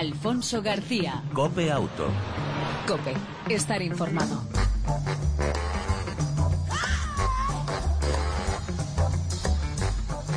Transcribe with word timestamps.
Alfonso 0.00 0.62
García. 0.62 1.22
Cope 1.34 1.70
Auto. 1.70 2.08
Cope, 2.88 3.12
estar 3.50 3.82
informado. 3.82 4.42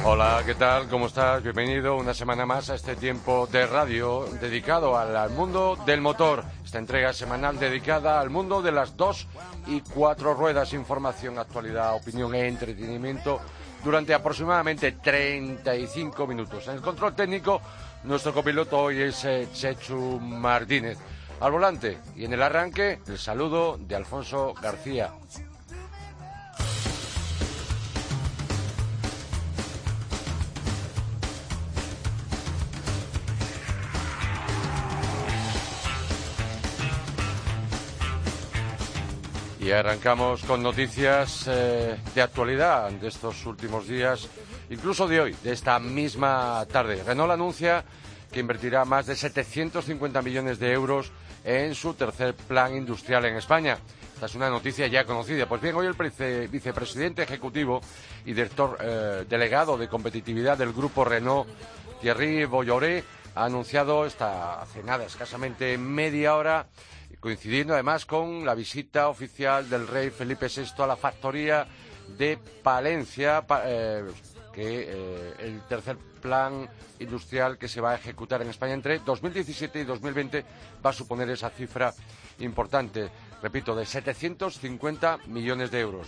Hola, 0.04 0.44
¿qué 0.46 0.56
tal? 0.56 0.90
¿Cómo 0.90 1.06
estás? 1.06 1.42
Bienvenido 1.44 1.96
una 1.96 2.14
semana 2.14 2.46
más 2.46 2.70
a 2.72 2.76
este 2.76 2.98
tiempo 2.98 3.48
de 3.50 3.66
radio 3.66 4.26
dedicado 4.42 4.98
al, 4.98 5.30
mundo 5.30 5.78
del 5.86 6.02
motor. 6.02 6.44
Esta 6.66 6.80
entrega 6.80 7.14
semanal 7.14 7.58
dedicada 7.58 8.20
al 8.20 8.30
mundo 8.30 8.62
de 8.62 8.74
las 8.74 8.98
dos 8.98 9.30
y 9.68 9.80
cuatro 9.80 10.34
ruedas, 10.34 10.74
información, 10.74 11.40
actualidad, 11.40 11.96
opinión 11.96 12.36
e 12.36 12.50
entretenimiento 12.50 13.40
durante 13.82 14.14
aproximadamente 14.14 14.92
35 14.92 16.28
minutos. 16.28 16.68
En 16.68 16.76
el 16.76 16.82
control 16.82 17.16
técnico, 17.16 17.62
nuestro 18.04 18.34
copiloto 18.34 18.80
hoy 18.80 19.02
es 19.02 19.26
eh, 19.26 19.48
Chechu 19.54 20.20
Martínez. 20.20 20.98
Al 21.40 21.52
volante 21.52 21.98
y 22.16 22.26
en 22.26 22.34
el 22.34 22.42
arranque, 22.42 23.00
el 23.08 23.18
saludo 23.18 23.78
de 23.78 23.96
Alfonso 23.96 24.54
García. 24.62 25.14
Y 39.60 39.72
arrancamos 39.72 40.44
con 40.44 40.62
noticias 40.62 41.46
eh, 41.48 41.98
de 42.14 42.22
actualidad 42.22 42.92
de 42.92 43.08
estos 43.08 43.46
últimos 43.46 43.88
días, 43.88 44.28
incluso 44.70 45.08
de 45.08 45.22
hoy, 45.22 45.36
de 45.44 45.52
esta 45.54 45.80
misma 45.80 46.66
tarde. 46.72 47.04
Renault 47.04 47.32
anuncia 47.32 47.84
que 48.32 48.40
invertirá 48.40 48.84
más 48.86 49.06
de 49.06 49.16
750 49.16 50.22
millones 50.22 50.60
de 50.60 50.72
euros 50.72 51.12
en 51.44 51.76
su 51.76 51.94
tercer 51.94 52.34
plan 52.34 52.76
industrial 52.76 53.26
en 53.26 53.36
España. 53.36 53.78
Esta 54.16 54.26
es 54.28 54.36
una 54.36 54.50
noticia 54.50 54.88
ya 54.88 55.06
conocida. 55.06 55.46
Pues 55.48 55.62
bien, 55.62 55.76
hoy 55.76 55.86
el 55.88 55.94
vice- 55.94 56.48
vicepresidente 56.48 57.24
ejecutivo 57.24 57.82
y 58.26 58.34
director 58.34 58.78
eh, 58.80 59.26
delegado 59.30 59.78
de 59.78 59.88
competitividad 59.88 60.58
del 60.58 60.72
grupo 60.74 61.04
Renault, 61.04 61.48
Thierry 62.02 62.46
Bolloré, 62.46 63.04
ha 63.36 63.46
anunciado 63.46 64.06
esta 64.06 64.62
hace 64.62 64.84
nada, 64.84 65.06
escasamente 65.06 65.78
media 65.78 66.36
hora, 66.36 66.68
coincidiendo 67.20 67.74
además 67.74 68.06
con 68.06 68.46
la 68.46 68.54
visita 68.56 69.10
oficial 69.10 69.70
del 69.70 69.88
rey 69.88 70.10
Felipe 70.12 70.48
VI 70.48 70.84
a 70.84 70.88
la 70.88 70.96
factoría 70.96 71.68
de 72.18 72.38
Palencia, 72.62 73.42
pa- 73.46 73.64
eh, 73.66 74.04
que 74.54 74.88
eh, 74.88 75.34
el 75.40 75.62
tercer 75.68 75.98
plan 76.22 76.70
industrial 77.00 77.58
que 77.58 77.68
se 77.68 77.82
va 77.82 77.92
a 77.92 77.96
ejecutar 77.96 78.42
en 78.42 78.50
España 78.50 78.74
entre 78.74 79.00
2017 79.00 79.82
y 79.82 79.84
2020 79.84 80.46
va 80.86 80.92
a 80.92 80.94
suponer 80.94 81.30
esa 81.30 81.50
cifra 81.50 81.94
importante, 82.40 83.10
repito, 83.42 83.76
de 83.76 83.86
750 83.86 85.18
millones 85.28 85.72
de 85.72 85.80
euros. 85.80 86.08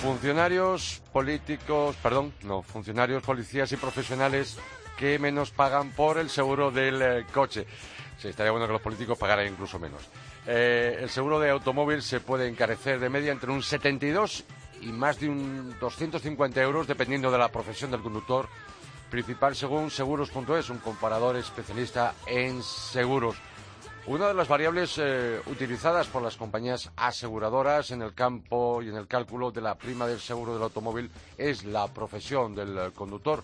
Funcionarios 0.00 1.02
políticos, 1.12 1.96
perdón, 2.02 2.32
no, 2.44 2.62
funcionarios, 2.62 3.22
policías 3.24 3.72
y 3.72 3.76
profesionales 3.76 4.56
que 4.96 5.18
menos 5.18 5.50
pagan 5.50 5.90
por 5.90 6.18
el 6.18 6.30
seguro 6.30 6.70
del 6.70 7.02
eh, 7.02 7.26
coche. 7.32 7.66
Sí, 8.18 8.28
estaría 8.28 8.52
bueno 8.52 8.66
que 8.66 8.74
los 8.74 8.82
políticos 8.82 9.18
pagaran 9.18 9.46
incluso 9.46 9.78
menos. 9.78 10.02
Eh, 10.46 10.98
el 11.00 11.10
seguro 11.10 11.40
de 11.40 11.50
automóvil 11.50 12.02
se 12.02 12.20
puede 12.20 12.46
encarecer 12.46 13.00
de 13.00 13.08
media 13.08 13.32
entre 13.32 13.50
un 13.50 13.62
72 13.62 14.44
y 14.80 14.86
más 14.92 15.18
de 15.18 15.28
un 15.28 15.74
250 15.80 16.62
euros 16.62 16.86
dependiendo 16.86 17.30
de 17.30 17.38
la 17.38 17.48
profesión 17.48 17.90
del 17.90 18.02
conductor 18.02 18.48
principal 19.10 19.56
según 19.56 19.90
seguros.es, 19.90 20.70
un 20.70 20.78
comparador 20.78 21.36
especialista 21.36 22.14
en 22.26 22.62
seguros. 22.62 23.36
Una 24.06 24.28
de 24.28 24.34
las 24.34 24.46
variables 24.46 24.98
eh, 24.98 25.40
utilizadas 25.46 26.06
por 26.06 26.22
las 26.22 26.36
compañías 26.36 26.92
aseguradoras 26.96 27.90
en 27.90 28.02
el 28.02 28.14
campo 28.14 28.80
y 28.82 28.88
en 28.88 28.94
el 28.94 29.08
cálculo 29.08 29.50
de 29.50 29.60
la 29.60 29.74
prima 29.74 30.06
del 30.06 30.20
seguro 30.20 30.54
del 30.54 30.62
automóvil 30.62 31.10
es 31.36 31.64
la 31.64 31.88
profesión 31.88 32.54
del 32.54 32.92
conductor. 32.92 33.42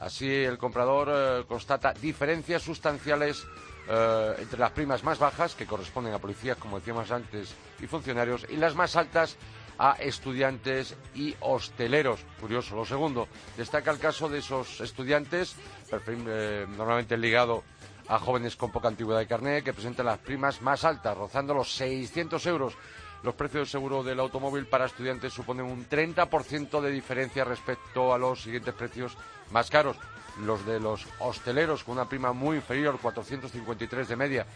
Así, 0.00 0.32
el 0.32 0.56
comprador 0.56 1.08
eh, 1.10 1.44
constata 1.46 1.92
diferencias 1.92 2.62
sustanciales 2.62 3.44
eh, 3.88 4.34
entre 4.38 4.58
las 4.58 4.72
primas 4.72 5.02
más 5.02 5.18
bajas, 5.18 5.54
que 5.54 5.66
corresponden 5.66 6.12
a 6.12 6.18
policías, 6.18 6.58
como 6.58 6.78
decíamos 6.78 7.10
antes, 7.10 7.54
y 7.80 7.86
funcionarios, 7.86 8.46
y 8.50 8.56
las 8.56 8.74
más 8.74 8.96
altas 8.96 9.36
a 9.78 9.92
estudiantes 10.00 10.96
y 11.14 11.34
hosteleros. 11.40 12.20
Curioso. 12.40 12.76
Lo 12.76 12.84
segundo, 12.84 13.28
destaca 13.56 13.90
el 13.90 13.98
caso 13.98 14.28
de 14.28 14.38
esos 14.38 14.80
estudiantes, 14.80 15.54
perfil, 15.88 16.24
eh, 16.26 16.66
normalmente 16.76 17.16
ligado 17.16 17.62
a 18.08 18.18
jóvenes 18.18 18.56
con 18.56 18.72
poca 18.72 18.88
antigüedad 18.88 19.20
de 19.20 19.26
carnet 19.26 19.64
que 19.64 19.72
presentan 19.72 20.06
las 20.06 20.18
primas 20.18 20.60
más 20.62 20.84
altas, 20.84 21.16
rozando 21.16 21.54
los 21.54 21.72
600 21.72 22.44
euros. 22.46 22.74
Los 23.22 23.34
precios 23.34 23.60
del 23.60 23.68
seguro 23.68 24.02
del 24.02 24.20
automóvil 24.20 24.66
para 24.66 24.86
estudiantes 24.86 25.32
suponen 25.32 25.66
un 25.66 25.88
30% 25.88 26.80
de 26.80 26.90
diferencia 26.90 27.44
respecto 27.44 28.14
a 28.14 28.18
los 28.18 28.42
siguientes 28.42 28.74
precios 28.74 29.16
más 29.50 29.70
caros. 29.70 29.96
Los 30.40 30.64
de 30.64 30.78
los 30.78 31.06
hosteleros 31.18 31.82
con 31.82 31.94
una 31.94 32.08
prima 32.08 32.32
muy 32.32 32.56
inferior, 32.56 32.98
453 33.00 34.08
de 34.08 34.16
media. 34.16 34.46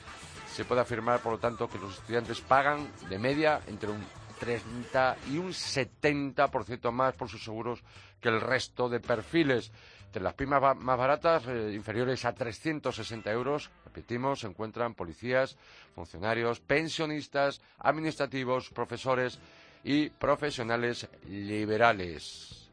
Se 0.54 0.64
puede 0.64 0.80
afirmar, 0.80 1.20
por 1.20 1.32
lo 1.32 1.38
tanto, 1.38 1.68
que 1.68 1.78
los 1.78 1.98
estudiantes 1.98 2.40
pagan 2.40 2.88
de 3.08 3.18
media 3.18 3.60
entre 3.66 3.90
un 3.90 4.04
30 4.38 5.16
y 5.30 5.38
un 5.38 5.50
70% 5.50 6.90
más 6.90 7.14
por 7.14 7.28
sus 7.28 7.44
seguros 7.44 7.82
que 8.20 8.28
el 8.28 8.40
resto 8.40 8.88
de 8.88 8.98
perfiles. 8.98 9.70
Entre 10.06 10.20
las 10.20 10.34
primas 10.34 10.76
más 10.76 10.98
baratas, 10.98 11.44
eh, 11.46 11.72
inferiores 11.72 12.24
a 12.24 12.34
360 12.34 13.30
euros, 13.30 13.70
repetimos, 13.84 14.40
se 14.40 14.48
encuentran 14.48 14.94
policías, 14.94 15.56
funcionarios, 15.94 16.60
pensionistas, 16.60 17.62
administrativos, 17.78 18.68
profesores 18.70 19.38
y 19.84 20.10
profesionales 20.10 21.08
liberales. 21.28 22.68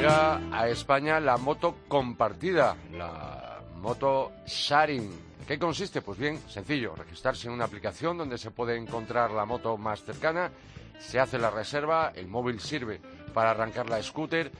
Llega 0.00 0.40
a 0.50 0.66
España 0.66 1.20
la 1.20 1.36
moto 1.36 1.80
compartida, 1.86 2.74
la 2.92 3.60
moto 3.82 4.32
sharing. 4.46 5.10
¿Qué 5.46 5.58
consiste? 5.58 6.00
Pues 6.00 6.18
bien, 6.18 6.38
sencillo, 6.48 6.94
registrarse 6.94 7.48
en 7.48 7.52
una 7.52 7.66
aplicación 7.66 8.16
donde 8.16 8.38
se 8.38 8.50
puede 8.50 8.78
encontrar 8.78 9.30
la 9.30 9.44
moto 9.44 9.76
más 9.76 10.02
cercana, 10.02 10.50
se 10.98 11.20
hace 11.20 11.38
la 11.38 11.50
reserva, 11.50 12.12
el 12.14 12.28
móvil 12.28 12.60
sirve 12.60 12.98
para 13.34 13.50
arrancar 13.50 13.90
la 13.90 14.02
scooter 14.02 14.50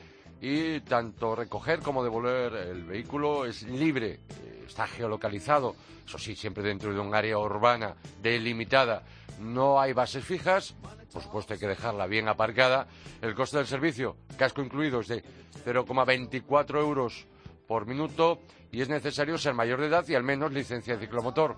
y 0.42 0.80
tanto 0.80 1.34
recoger 1.34 1.80
como 1.80 2.04
devolver 2.04 2.52
el 2.56 2.84
vehículo 2.84 3.46
es 3.46 3.62
libre, 3.62 4.20
eh, 4.42 4.64
está 4.66 4.86
geolocalizado, 4.86 5.74
eso 6.04 6.18
sí, 6.18 6.36
siempre 6.36 6.62
dentro 6.62 6.92
de 6.92 7.00
un 7.00 7.14
área 7.14 7.38
urbana 7.38 7.94
delimitada. 8.20 9.04
No 9.38 9.80
hay 9.80 9.94
bases 9.94 10.22
fijas, 10.22 10.74
por 11.12 11.22
supuesto 11.22 11.52
hay 11.52 11.58
que 11.58 11.68
dejarla 11.68 12.06
bien 12.06 12.28
aparcada. 12.28 12.86
El 13.20 13.34
coste 13.34 13.58
del 13.58 13.66
servicio, 13.66 14.16
casco 14.36 14.62
incluido, 14.62 15.00
es 15.00 15.08
de 15.08 15.22
0,24 15.64 16.80
euros 16.80 17.26
por 17.66 17.86
minuto 17.86 18.40
y 18.72 18.80
es 18.80 18.88
necesario 18.88 19.38
ser 19.38 19.54
mayor 19.54 19.80
de 19.80 19.86
edad 19.86 20.06
y 20.08 20.14
al 20.14 20.22
menos 20.22 20.52
licencia 20.52 20.96
de 20.96 21.06
ciclomotor. 21.06 21.56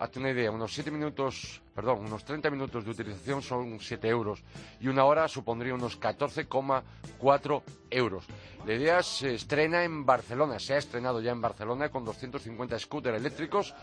Hazte 0.00 0.20
una 0.20 0.30
idea, 0.30 0.52
unos 0.52 0.72
7 0.72 0.92
minutos, 0.92 1.60
perdón, 1.74 2.06
unos 2.06 2.24
30 2.24 2.50
minutos 2.50 2.84
de 2.84 2.90
utilización 2.92 3.42
son 3.42 3.80
7 3.80 4.08
euros 4.08 4.44
y 4.80 4.86
una 4.86 5.04
hora 5.04 5.26
supondría 5.26 5.74
unos 5.74 6.00
14,4 6.00 7.62
euros. 7.90 8.24
La 8.64 8.74
idea 8.74 9.02
se 9.02 9.34
estrena 9.34 9.82
en 9.82 10.06
Barcelona, 10.06 10.60
se 10.60 10.74
ha 10.74 10.78
estrenado 10.78 11.20
ya 11.20 11.32
en 11.32 11.40
Barcelona 11.40 11.88
con 11.88 12.04
250 12.04 12.78
scooters 12.78 13.18
eléctricos 13.18 13.74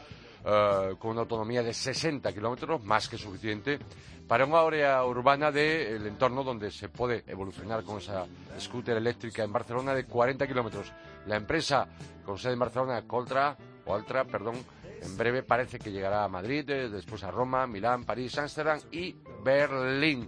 eh, 0.45 0.95
con 1.00 1.11
una 1.11 1.22
autonomía 1.22 1.63
de 1.63 1.73
60 1.73 2.31
kilómetros, 2.31 2.84
más 2.84 3.09
que 3.09 3.17
suficiente, 3.17 3.79
para 4.27 4.45
una 4.45 4.59
área 4.59 5.03
urbana 5.05 5.51
del 5.51 6.05
entorno 6.07 6.43
donde 6.43 6.72
se 6.72 6.89
puede 6.89 7.23
evolucionar 7.27 7.83
con 7.83 7.99
esa 7.99 8.25
scooter 8.59 8.97
eléctrica 8.97 9.43
en 9.43 9.53
Barcelona 9.53 9.93
de 9.93 10.05
40 10.05 10.47
kilómetros. 10.47 10.91
La 11.27 11.35
empresa 11.35 11.87
con 12.25 12.37
sede 12.37 12.53
en 12.53 12.59
Barcelona, 12.59 13.03
Coltra, 13.05 13.55
o 13.85 13.93
Altra, 13.93 14.25
perdón, 14.25 14.55
en 15.01 15.17
breve 15.17 15.43
parece 15.43 15.77
que 15.77 15.91
llegará 15.91 16.23
a 16.23 16.27
Madrid, 16.27 16.67
eh, 16.69 16.89
después 16.89 17.23
a 17.23 17.29
Roma, 17.29 17.67
Milán, 17.67 18.03
París, 18.03 18.37
Ámsterdam 18.37 18.79
y 18.91 19.16
Berlín. 19.43 20.28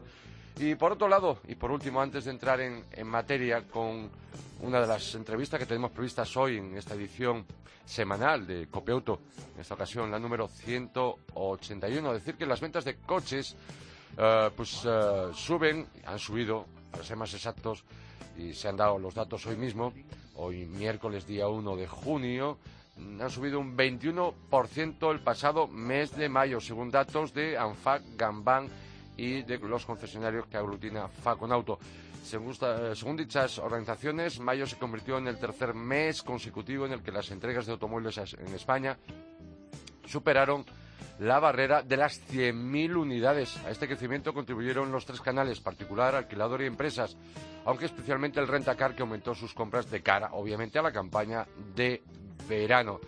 Y 0.60 0.76
por 0.76 0.92
otro 0.92 1.08
lado, 1.08 1.40
y 1.48 1.56
por 1.56 1.72
último, 1.72 2.02
antes 2.02 2.26
de 2.26 2.32
entrar 2.32 2.62
en, 2.62 2.84
en 2.92 3.08
materia 3.08 3.68
con 3.68 4.10
una 4.62 4.82
de 4.82 4.88
las 4.88 5.16
entrevistas 5.16 5.60
que 5.60 5.66
tenemos 5.66 5.92
previstas 5.92 6.36
hoy 6.38 6.58
en 6.58 6.78
esta 6.78 6.94
edición 6.96 7.46
semanal 7.86 8.46
de 8.46 8.68
Copiauto, 8.68 9.22
en 9.56 9.62
esta 9.62 9.76
ocasión 9.76 10.12
la 10.12 10.20
número 10.20 10.48
181, 10.48 12.14
decir 12.14 12.36
que 12.36 12.46
las 12.46 12.60
ventas 12.60 12.86
de 12.86 12.98
coches 12.98 13.56
eh, 14.18 14.50
pues 14.56 14.82
eh, 14.86 15.30
suben, 15.34 15.88
han 16.06 16.18
subido, 16.18 16.66
para 16.92 17.04
ser 17.04 17.18
más 17.18 17.34
exactos, 17.34 17.84
y 18.38 18.54
se 18.54 18.68
han 18.68 18.78
dado 18.78 18.98
los 18.98 19.14
datos 19.14 19.46
hoy 19.46 19.56
mismo, 19.56 19.94
hoy 20.36 20.66
miércoles 20.66 21.28
día 21.28 21.48
1 21.48 21.76
de 21.76 21.88
junio, 21.88 22.58
mm, 22.98 23.22
han 23.22 23.30
subido 23.30 23.60
un 23.60 23.78
21% 23.78 25.12
el 25.12 25.20
pasado 25.20 25.68
mes 25.68 26.16
de 26.16 26.30
mayo, 26.30 26.60
según 26.60 26.90
datos 26.90 27.34
de 27.34 27.58
ANFAC 27.58 28.04
Gambán 28.16 28.68
y 29.18 29.44
de 29.44 29.60
los 29.60 29.86
concesionarios 29.86 30.48
que 30.48 30.58
aglutina 30.58 31.08
Faconauto. 31.08 31.80
Según, 32.24 32.56
según 32.56 33.16
dichas 33.16 33.58
organizaciones, 33.58 34.40
mayo 34.40 34.68
se 34.68 34.78
convirtió 34.78 35.18
en 35.18 35.28
el 35.28 35.40
tercer 35.40 35.74
mes 35.74 36.24
consecutivo 36.24 36.86
en 36.86 36.92
el 36.92 37.02
que 37.02 37.12
las 37.12 37.32
entregas 37.32 37.66
de 37.66 37.72
automóviles 37.72 38.18
en 38.18 38.54
España 38.54 38.98
superaron 40.06 40.66
la 41.20 41.40
barrera 41.40 41.82
de 41.82 41.98
las 41.98 42.22
100.000 42.30 42.96
unidades. 42.96 43.58
A 43.66 43.72
este 43.72 43.88
crecimiento 43.88 44.34
contribuyeron 44.34 44.92
los 44.92 45.06
tres 45.06 45.22
canales, 45.22 45.60
particular, 45.60 46.16
alquilador 46.16 46.62
y 46.62 46.66
empresas, 46.66 47.18
aunque 47.66 47.86
especialmente 47.86 48.40
el 48.40 48.48
Rentacar, 48.48 48.96
que 48.96 49.02
aumentó 49.02 49.36
sus 49.36 49.54
compras 49.54 49.90
de 49.90 50.02
cara, 50.02 50.30
obviamente, 50.34 50.80
a 50.80 50.84
la 50.84 50.92
campaña 50.92 51.46
de 51.76 52.04
verano. 52.48 53.00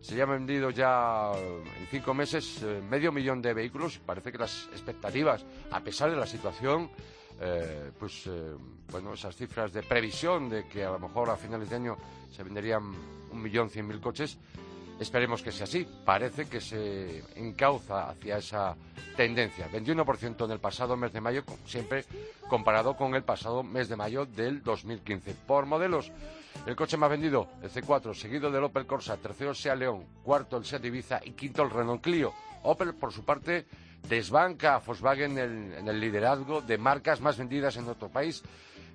Se 0.00 0.20
han 0.20 0.30
vendido 0.30 0.70
ya 0.70 1.32
en 1.34 1.86
cinco 1.90 2.14
meses 2.14 2.62
eh, 2.62 2.80
medio 2.88 3.12
millón 3.12 3.42
de 3.42 3.52
vehículos 3.52 3.96
y 3.96 3.98
parece 3.98 4.32
que 4.32 4.38
las 4.38 4.66
expectativas, 4.72 5.44
a 5.70 5.80
pesar 5.80 6.10
de 6.10 6.16
la 6.16 6.26
situación, 6.26 6.90
eh, 7.38 7.90
pues 7.98 8.26
eh, 8.26 8.54
bueno, 8.90 9.12
esas 9.12 9.36
cifras 9.36 9.72
de 9.72 9.82
previsión 9.82 10.48
de 10.48 10.66
que 10.66 10.84
a 10.84 10.90
lo 10.90 10.98
mejor 10.98 11.28
a 11.28 11.36
finales 11.36 11.68
de 11.68 11.76
año 11.76 11.96
se 12.30 12.42
venderían 12.42 12.82
un 13.30 13.42
millón 13.42 13.68
cien 13.68 13.86
mil 13.86 14.00
coches, 14.00 14.38
Esperemos 15.00 15.42
que 15.42 15.50
sea 15.50 15.64
así. 15.64 15.88
Parece 16.04 16.46
que 16.46 16.60
se 16.60 17.24
encauza 17.34 18.10
hacia 18.10 18.36
esa 18.36 18.76
tendencia. 19.16 19.66
21% 19.72 20.44
en 20.44 20.50
el 20.50 20.60
pasado 20.60 20.94
mes 20.94 21.10
de 21.10 21.22
mayo, 21.22 21.42
siempre 21.64 22.04
comparado 22.50 22.94
con 22.94 23.14
el 23.14 23.22
pasado 23.22 23.62
mes 23.62 23.88
de 23.88 23.96
mayo 23.96 24.26
del 24.26 24.62
2015. 24.62 25.34
Por 25.46 25.64
modelos, 25.64 26.12
el 26.66 26.76
coche 26.76 26.98
más 26.98 27.08
vendido, 27.08 27.48
el 27.62 27.70
C4, 27.70 28.14
seguido 28.14 28.50
del 28.50 28.64
Opel 28.64 28.86
Corsa, 28.86 29.16
tercero 29.16 29.50
el 29.50 29.56
Sea 29.56 29.74
León, 29.74 30.04
cuarto 30.22 30.58
el 30.58 30.66
Seat 30.66 30.84
Ibiza 30.84 31.20
y 31.24 31.30
quinto 31.30 31.62
el 31.62 31.70
Renault 31.70 32.02
Clio. 32.02 32.34
Opel, 32.62 32.94
por 32.94 33.10
su 33.10 33.24
parte, 33.24 33.66
desbanca 34.06 34.74
a 34.74 34.78
Volkswagen 34.80 35.38
en 35.38 35.88
el 35.88 35.98
liderazgo 35.98 36.60
de 36.60 36.76
marcas 36.76 37.22
más 37.22 37.38
vendidas 37.38 37.74
en 37.78 37.86
nuestro 37.86 38.10
país 38.10 38.42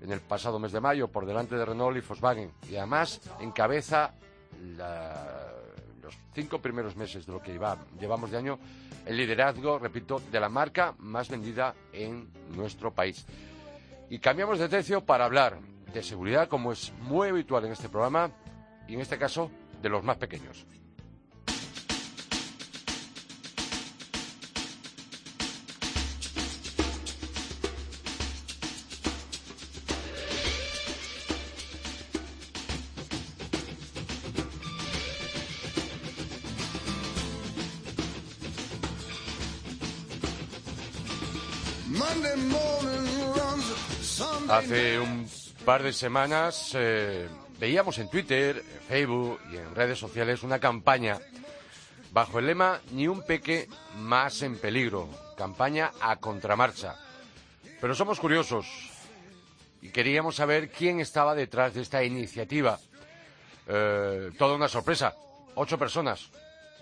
en 0.01 0.12
el 0.12 0.19
pasado 0.19 0.60
mes 0.60 0.72
de 0.72 0.81
mayo, 0.81 1.08
por 1.08 1.25
delante 1.25 1.56
de 1.56 1.66
Renault 1.66 1.98
y 1.98 2.01
Volkswagen. 2.01 2.51
Y 2.69 2.75
además 2.75 3.22
encabeza 3.40 4.13
la 4.78 5.55
los 6.06 6.18
cinco 6.34 6.60
primeros 6.60 6.96
meses 6.96 7.25
de 7.25 7.34
lo 7.34 7.42
que 7.42 7.52
llevamos 7.52 8.31
de 8.31 8.38
año, 8.38 8.60
el 9.06 9.18
liderazgo, 9.18 9.80
repito, 9.80 10.22
de 10.31 10.40
la 10.40 10.50
marca 10.50 10.94
más 11.00 11.30
vendida 11.30 11.75
en 11.92 12.30
nuestro 12.56 12.94
país. 12.94 13.25
Y 14.10 14.19
cambiamos 14.19 14.60
de 14.60 14.69
tercio 14.69 15.04
para 15.04 15.25
hablar 15.25 15.60
de 15.94 16.04
seguridad, 16.04 16.48
como 16.48 16.72
es 16.72 16.94
muy 17.02 17.30
habitual 17.30 17.66
en 17.66 17.72
este 17.72 17.90
programa, 17.90 18.31
y 18.88 18.94
en 18.94 19.02
este 19.02 19.18
caso, 19.18 19.50
de 19.81 19.90
los 19.90 20.04
más 20.04 20.18
pequeños. 20.18 20.66
Hace 44.50 45.00
un 45.00 45.27
par 45.65 45.83
de 45.83 45.91
semanas 45.91 46.71
eh, 46.75 47.27
veíamos 47.59 47.97
en 47.97 48.09
Twitter, 48.09 48.57
en 48.57 48.81
Facebook 48.88 49.39
y 49.51 49.57
en 49.57 49.73
redes 49.75 50.00
sociales 50.00 50.44
una 50.44 50.59
campaña 50.59 51.19
bajo 52.12 52.39
el 52.39 52.47
lema 52.47 52.79
Ni 52.91 53.07
un 53.07 53.23
peque 53.23 53.67
más 53.97 54.41
en 54.41 54.57
peligro, 54.57 55.09
campaña 55.35 55.91
a 56.00 56.15
contramarcha. 56.15 56.95
Pero 57.81 57.94
somos 57.94 58.19
curiosos 58.19 58.65
y 59.81 59.89
queríamos 59.89 60.38
saber 60.38 60.69
quién 60.69 61.00
estaba 61.00 61.35
detrás 61.35 61.73
de 61.73 61.81
esta 61.81 62.03
iniciativa. 62.03 62.79
Eh, 63.67 64.31
toda 64.38 64.56
una 64.56 64.67
sorpresa, 64.67 65.15
ocho 65.56 65.77
personas, 65.77 66.29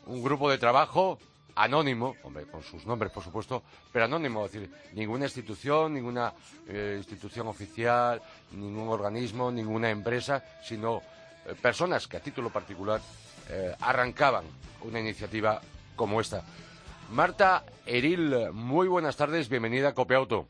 un 0.05 0.21
grupo 0.21 0.51
de 0.51 0.57
trabajo 0.57 1.17
anónimo, 1.55 2.15
hombre, 2.23 2.45
con 2.45 2.63
sus 2.63 2.85
nombres, 2.85 3.11
por 3.11 3.23
supuesto, 3.23 3.63
pero 3.91 4.05
anónimo, 4.05 4.45
es 4.45 4.51
decir, 4.51 4.69
ninguna 4.93 5.25
institución, 5.25 5.93
ninguna 5.93 6.33
eh, 6.67 6.95
institución 6.97 7.47
oficial, 7.47 8.21
ningún 8.51 8.89
organismo, 8.89 9.51
ninguna 9.51 9.89
empresa, 9.89 10.43
sino 10.63 11.01
eh, 11.45 11.55
personas 11.61 12.07
que 12.07 12.17
a 12.17 12.21
título 12.21 12.49
particular 12.49 13.01
eh, 13.49 13.75
arrancaban 13.81 14.45
una 14.81 14.99
iniciativa 14.99 15.61
como 15.95 16.21
esta. 16.21 16.43
Marta 17.11 17.63
Eril, 17.85 18.51
muy 18.51 18.87
buenas 18.87 19.15
tardes, 19.17 19.49
bienvenida 19.49 19.89
a 19.89 19.93
Copiauto. 19.93 20.49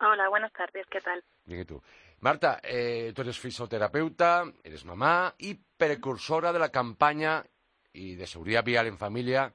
Hola, 0.00 0.28
buenas 0.28 0.52
tardes, 0.52 0.86
¿qué 0.90 1.00
tal? 1.00 1.22
Bien, 1.44 1.62
¿y 1.62 1.64
tú? 1.64 1.82
Marta, 2.20 2.60
tú 2.62 3.22
eres 3.22 3.38
fisioterapeuta, 3.38 4.44
eres 4.64 4.84
mamá 4.84 5.34
y 5.38 5.54
precursora 5.54 6.52
de 6.52 6.58
la 6.58 6.70
campaña 6.70 7.44
y 7.92 8.16
de 8.16 8.26
seguridad 8.26 8.64
vial 8.64 8.86
en 8.86 8.98
familia 8.98 9.54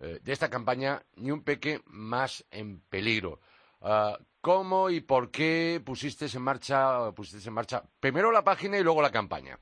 eh, 0.00 0.18
de 0.22 0.32
esta 0.32 0.50
campaña 0.50 1.02
Ni 1.16 1.30
un 1.30 1.42
peque 1.42 1.80
más 1.86 2.44
en 2.50 2.80
peligro. 2.88 3.40
Ah, 3.80 4.18
¿Cómo 4.40 4.88
y 4.90 5.00
por 5.00 5.30
qué 5.30 5.80
pusiste 5.84 6.26
en 6.26 6.42
marcha, 6.42 7.12
pusiste 7.12 7.48
en 7.48 7.54
marcha 7.54 7.82
primero 8.00 8.30
la 8.30 8.44
página 8.44 8.78
y 8.78 8.82
luego 8.82 9.02
la 9.02 9.10
campaña? 9.10 9.58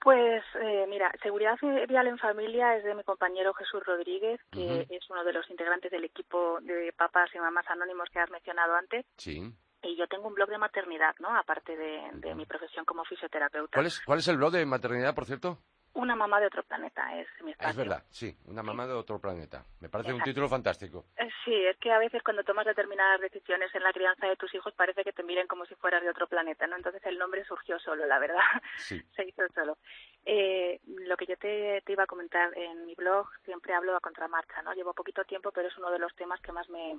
Pues 0.00 0.42
eh, 0.60 0.86
mira, 0.88 1.12
Seguridad 1.22 1.58
Vial 1.88 2.06
en 2.06 2.18
Familia 2.18 2.76
es 2.76 2.84
de 2.84 2.94
mi 2.94 3.02
compañero 3.02 3.52
Jesús 3.54 3.84
Rodríguez, 3.84 4.40
que 4.50 4.86
es 4.88 5.10
uno 5.10 5.24
de 5.24 5.32
los 5.32 5.48
integrantes 5.50 5.90
del 5.90 6.04
equipo 6.04 6.60
de 6.62 6.92
papás 6.92 7.30
y 7.34 7.38
mamás 7.38 7.66
anónimos 7.68 8.08
que 8.10 8.20
has 8.20 8.30
mencionado 8.30 8.74
antes. 8.74 9.04
Sí. 9.16 9.52
Y 9.82 9.96
yo 9.96 10.06
tengo 10.06 10.28
un 10.28 10.34
blog 10.34 10.48
de 10.48 10.58
maternidad, 10.58 11.14
¿no? 11.18 11.36
Aparte 11.36 11.76
de, 11.76 12.34
mi 12.34 12.46
profesión 12.46 12.84
como 12.84 13.04
fisioterapeuta. 13.04 13.74
¿Cuál 13.74 13.86
es, 13.86 14.00
¿Cuál 14.00 14.18
es 14.20 14.28
el 14.28 14.36
blog 14.36 14.52
de 14.52 14.66
maternidad, 14.66 15.14
por 15.14 15.26
cierto? 15.26 15.58
Una 15.98 16.14
mamá 16.14 16.38
de 16.38 16.46
otro 16.46 16.62
planeta 16.62 17.18
es 17.18 17.26
mi 17.42 17.50
espacio. 17.50 17.70
Es 17.70 17.76
verdad, 17.76 18.04
sí, 18.08 18.32
una 18.44 18.62
mamá 18.62 18.86
de 18.86 18.92
otro 18.92 19.18
planeta. 19.18 19.64
Me 19.80 19.88
parece 19.88 20.12
un 20.12 20.22
título 20.22 20.48
fantástico. 20.48 21.06
Eh, 21.16 21.28
sí, 21.44 21.52
es 21.52 21.76
que 21.78 21.90
a 21.90 21.98
veces 21.98 22.22
cuando 22.22 22.44
tomas 22.44 22.66
determinadas 22.66 23.20
decisiones 23.20 23.74
en 23.74 23.82
la 23.82 23.92
crianza 23.92 24.28
de 24.28 24.36
tus 24.36 24.54
hijos 24.54 24.72
parece 24.74 25.02
que 25.02 25.12
te 25.12 25.24
miren 25.24 25.48
como 25.48 25.66
si 25.66 25.74
fueras 25.74 26.00
de 26.04 26.10
otro 26.10 26.28
planeta, 26.28 26.68
¿no? 26.68 26.76
Entonces 26.76 27.02
el 27.04 27.18
nombre 27.18 27.44
surgió 27.44 27.80
solo, 27.80 28.06
la 28.06 28.20
verdad. 28.20 28.38
Sí. 28.76 29.02
Se 29.16 29.24
hizo 29.24 29.42
solo. 29.52 29.76
Eh, 30.24 30.78
lo 30.86 31.16
que 31.16 31.26
yo 31.26 31.36
te, 31.36 31.82
iba 31.88 32.04
a 32.04 32.06
comentar 32.06 32.56
en 32.56 32.86
mi 32.86 32.94
blog, 32.94 33.28
siempre 33.44 33.74
hablo 33.74 33.96
a 33.96 34.00
contramarcha, 34.00 34.62
¿no? 34.62 34.74
Llevo 34.74 34.94
poquito 34.94 35.24
tiempo, 35.24 35.50
pero 35.50 35.66
es 35.66 35.76
uno 35.78 35.90
de 35.90 35.98
los 35.98 36.14
temas 36.14 36.40
que 36.42 36.52
más 36.52 36.68
me, 36.68 36.96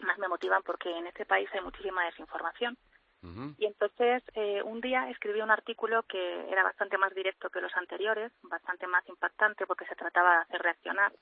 más 0.00 0.18
me 0.18 0.28
motivan 0.28 0.62
porque 0.64 0.94
en 0.94 1.06
este 1.06 1.24
país 1.24 1.48
hay 1.54 1.62
muchísima 1.62 2.04
desinformación 2.04 2.76
y 3.22 3.66
entonces 3.66 4.22
eh, 4.34 4.62
un 4.62 4.80
día 4.80 5.10
escribí 5.10 5.40
un 5.40 5.50
artículo 5.50 6.04
que 6.04 6.50
era 6.50 6.62
bastante 6.62 6.98
más 6.98 7.12
directo 7.14 7.50
que 7.50 7.60
los 7.60 7.74
anteriores, 7.76 8.32
bastante 8.42 8.86
más 8.86 9.06
impactante 9.08 9.66
porque 9.66 9.86
se 9.86 9.96
trataba 9.96 10.34
de 10.34 10.42
hacer 10.42 10.62
reaccionar. 10.62 11.12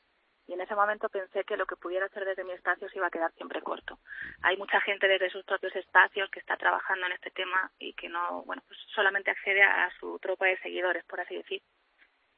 Y 0.47 0.53
en 0.53 0.61
ese 0.61 0.77
momento 0.77 1.09
pensé 1.09 1.43
que 1.45 1.57
lo 1.57 1.67
que 1.67 1.75
pudiera 1.77 2.07
hacer 2.07 2.25
desde 2.25 2.45
mi 2.45 2.53
espacio 2.53 2.89
se 2.89 2.99
iba 2.99 3.09
a 3.09 3.11
quedar 3.11 3.33
siempre 3.33 3.63
corto. 3.63 3.99
Hay 4.43 4.57
mucha 4.57 4.81
gente 4.81 5.09
desde 5.09 5.31
sus 5.31 5.45
propios 5.45 5.75
espacios 5.75 6.31
que 6.31 6.39
está 6.39 6.57
trabajando 6.57 7.07
en 7.07 7.13
este 7.13 7.31
tema 7.31 7.73
y 7.79 7.95
que 7.95 8.09
no, 8.09 8.45
bueno, 8.45 8.63
pues 8.69 8.79
solamente 8.95 9.31
accede 9.31 9.63
a 9.63 9.91
su 9.99 10.19
tropa 10.21 10.47
de 10.47 10.59
seguidores, 10.59 11.05
por 11.05 11.21
así 11.21 11.35
decir. 11.35 11.63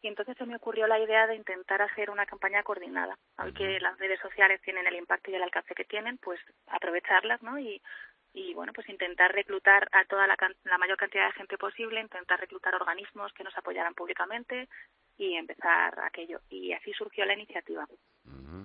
Y 0.00 0.08
entonces 0.08 0.36
se 0.38 0.46
me 0.46 0.56
ocurrió 0.56 0.86
la 0.86 1.00
idea 1.00 1.26
de 1.26 1.34
intentar 1.34 1.82
hacer 1.82 2.08
una 2.08 2.24
campaña 2.24 2.62
coordinada. 2.62 3.18
Hoy 3.36 3.52
que 3.52 3.80
las 3.80 3.98
redes 3.98 4.20
sociales 4.20 4.60
tienen 4.62 4.86
el 4.86 4.94
impacto 4.94 5.30
y 5.30 5.34
el 5.34 5.42
alcance 5.42 5.74
que 5.74 5.84
tienen, 5.84 6.18
pues 6.18 6.40
aprovecharlas, 6.68 7.42
¿no? 7.42 7.58
Y 7.58 7.82
y 8.38 8.54
bueno 8.54 8.72
pues 8.72 8.88
intentar 8.88 9.32
reclutar 9.32 9.88
a 9.90 10.04
toda 10.04 10.26
la, 10.26 10.36
la, 10.64 10.78
mayor 10.78 10.96
cantidad 10.96 11.26
de 11.26 11.32
gente 11.32 11.58
posible 11.58 12.00
intentar 12.00 12.38
reclutar 12.38 12.74
organismos 12.74 13.32
que 13.32 13.42
nos 13.42 13.56
apoyaran 13.58 13.94
públicamente 13.94 14.68
y 15.16 15.34
empezar 15.34 15.98
aquello. 16.00 16.40
Y 16.48 16.72
así 16.72 16.92
surgió 16.92 17.24
la 17.24 17.34
iniciativa. 17.34 17.86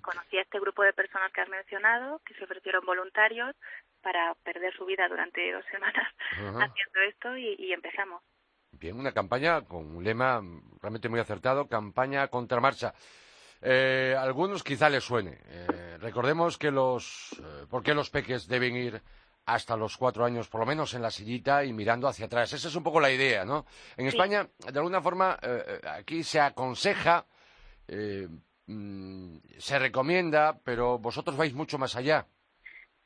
Conocí 0.01 0.37
a 0.37 0.41
este 0.41 0.59
grupo 0.59 0.83
de 0.83 0.93
personas 0.93 1.31
que 1.31 1.41
has 1.41 1.49
mencionado 1.49 2.21
que 2.25 2.35
se 2.35 2.43
ofrecieron 2.43 2.85
voluntarios 2.85 3.55
para 4.01 4.35
perder 4.43 4.73
su 4.75 4.85
vida 4.85 5.07
durante 5.07 5.51
dos 5.51 5.65
semanas 5.71 6.07
haciendo 6.29 7.01
esto 7.09 7.35
y, 7.37 7.73
empezamos. 7.73 8.21
Bien 8.71 8.99
una 8.99 9.11
campaña 9.11 9.61
con 9.61 9.95
un 9.95 10.03
lema 10.03 10.41
realmente 10.81 11.09
muy 11.09 11.19
acertado 11.19 11.67
campaña 11.67 12.27
contra 12.27 12.59
marcha 12.59 12.93
eh, 13.65 14.13
algunos 14.19 14.61
quizá 14.61 14.89
les 14.89 15.05
suene. 15.05 15.39
Eh, 15.47 15.97
recordemos 16.01 16.57
que 16.57 16.69
los, 16.69 17.31
eh, 17.39 17.65
¿por 17.69 17.81
qué 17.81 17.93
los 17.93 18.09
peques 18.09 18.45
deben 18.47 18.75
ir 18.75 19.01
hasta 19.45 19.75
los 19.75 19.97
cuatro 19.97 20.25
años, 20.25 20.47
por 20.47 20.61
lo 20.61 20.65
menos 20.65 20.93
en 20.93 21.01
la 21.01 21.11
sillita 21.11 21.63
y 21.65 21.73
mirando 21.73 22.07
hacia 22.07 22.25
atrás. 22.25 22.53
Esa 22.53 22.67
es 22.67 22.75
un 22.75 22.83
poco 22.83 22.99
la 22.99 23.11
idea, 23.11 23.45
¿no? 23.45 23.65
En 23.97 24.07
España, 24.07 24.47
de 24.71 24.79
alguna 24.79 25.01
forma, 25.01 25.37
eh, 25.41 25.79
eh, 25.83 25.87
aquí 25.87 26.23
se 26.23 26.39
aconseja, 26.39 27.25
eh, 27.87 28.27
mm, 28.67 29.37
se 29.57 29.79
recomienda, 29.79 30.59
pero 30.63 30.97
vosotros 30.97 31.35
vais 31.35 31.53
mucho 31.53 31.77
más 31.77 31.95
allá. 31.95 32.27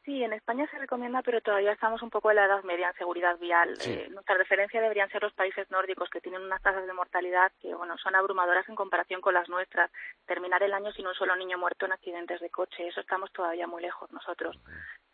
Sí, 0.07 0.23
en 0.23 0.31
España 0.31 0.65
se 0.71 0.77
recomienda, 0.77 1.21
pero 1.21 1.41
todavía 1.41 1.73
estamos 1.73 2.01
un 2.01 2.09
poco 2.09 2.29
en 2.29 2.37
la 2.37 2.45
edad 2.45 2.63
media 2.63 2.87
en 2.87 2.93
seguridad 2.93 3.37
vial. 3.39 3.73
Eh, 3.85 4.07
nuestra 4.09 4.37
referencia 4.37 4.79
deberían 4.79 5.09
ser 5.09 5.21
los 5.21 5.33
países 5.33 5.69
nórdicos, 5.69 6.09
que 6.09 6.21
tienen 6.21 6.43
unas 6.43 6.61
tasas 6.61 6.87
de 6.87 6.93
mortalidad 6.93 7.51
que, 7.59 7.75
bueno, 7.75 7.97
son 7.97 8.15
abrumadoras 8.15 8.69
en 8.69 8.75
comparación 8.75 9.19
con 9.19 9.33
las 9.33 9.49
nuestras. 9.49 9.91
Terminar 10.25 10.63
el 10.63 10.73
año 10.73 10.93
sin 10.93 11.07
un 11.07 11.13
solo 11.13 11.35
niño 11.35 11.57
muerto 11.57 11.85
en 11.85 11.91
accidentes 11.91 12.39
de 12.39 12.49
coche, 12.49 12.87
eso 12.87 13.01
estamos 13.01 13.33
todavía 13.33 13.67
muy 13.67 13.81
lejos 13.81 14.09
nosotros. 14.13 14.57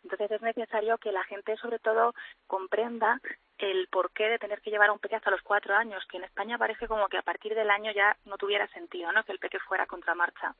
Entonces 0.04 0.30
es 0.30 0.42
necesario 0.42 0.96
que 0.98 1.10
la 1.10 1.24
gente, 1.24 1.56
sobre 1.56 1.80
todo, 1.80 2.14
comprenda 2.46 3.20
el 3.58 3.88
porqué 3.88 4.28
de 4.28 4.38
tener 4.38 4.60
que 4.60 4.70
llevar 4.70 4.90
a 4.90 4.92
un 4.92 5.00
peque 5.00 5.16
hasta 5.16 5.32
los 5.32 5.42
cuatro 5.42 5.74
años, 5.74 6.06
que 6.08 6.18
en 6.18 6.24
España 6.24 6.56
parece 6.56 6.86
como 6.86 7.08
que 7.08 7.18
a 7.18 7.22
partir 7.22 7.56
del 7.56 7.70
año 7.70 7.90
ya 7.90 8.16
no 8.26 8.36
tuviera 8.36 8.68
sentido, 8.68 9.10
¿no? 9.10 9.24
Que 9.24 9.32
el 9.32 9.40
peque 9.40 9.58
fuera 9.58 9.86
contramarcha. 9.86 10.54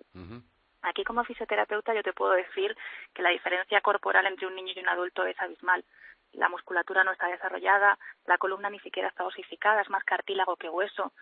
Aquí 0.85 1.03
como 1.03 1.25
fisioterapeuta 1.25 1.95
yo 1.95 2.03
te 2.03 2.13
puedo 2.13 2.33
decir 2.33 2.77
que 3.15 3.23
la 3.23 3.31
diferencia 3.31 3.81
corporal 3.81 4.27
entre 4.27 4.47
un 4.47 4.55
niño 4.55 4.75
y 4.77 4.81
un 4.81 4.89
adulto 4.89 5.25
es 5.25 5.41
abismal. 5.41 5.83
La 6.33 6.51
musculatura 6.51 7.03
no 7.05 7.13
está 7.13 7.27
desarrollada, 7.29 7.99
la 8.27 8.37
columna 8.37 8.69
ni 8.69 8.79
siquiera 8.81 9.09
está 9.09 9.25
osificada, 9.25 9.81
es 9.81 9.89
más 9.89 10.05
cartílago 10.05 10.57
que 10.57 10.69
hueso, 10.69 11.13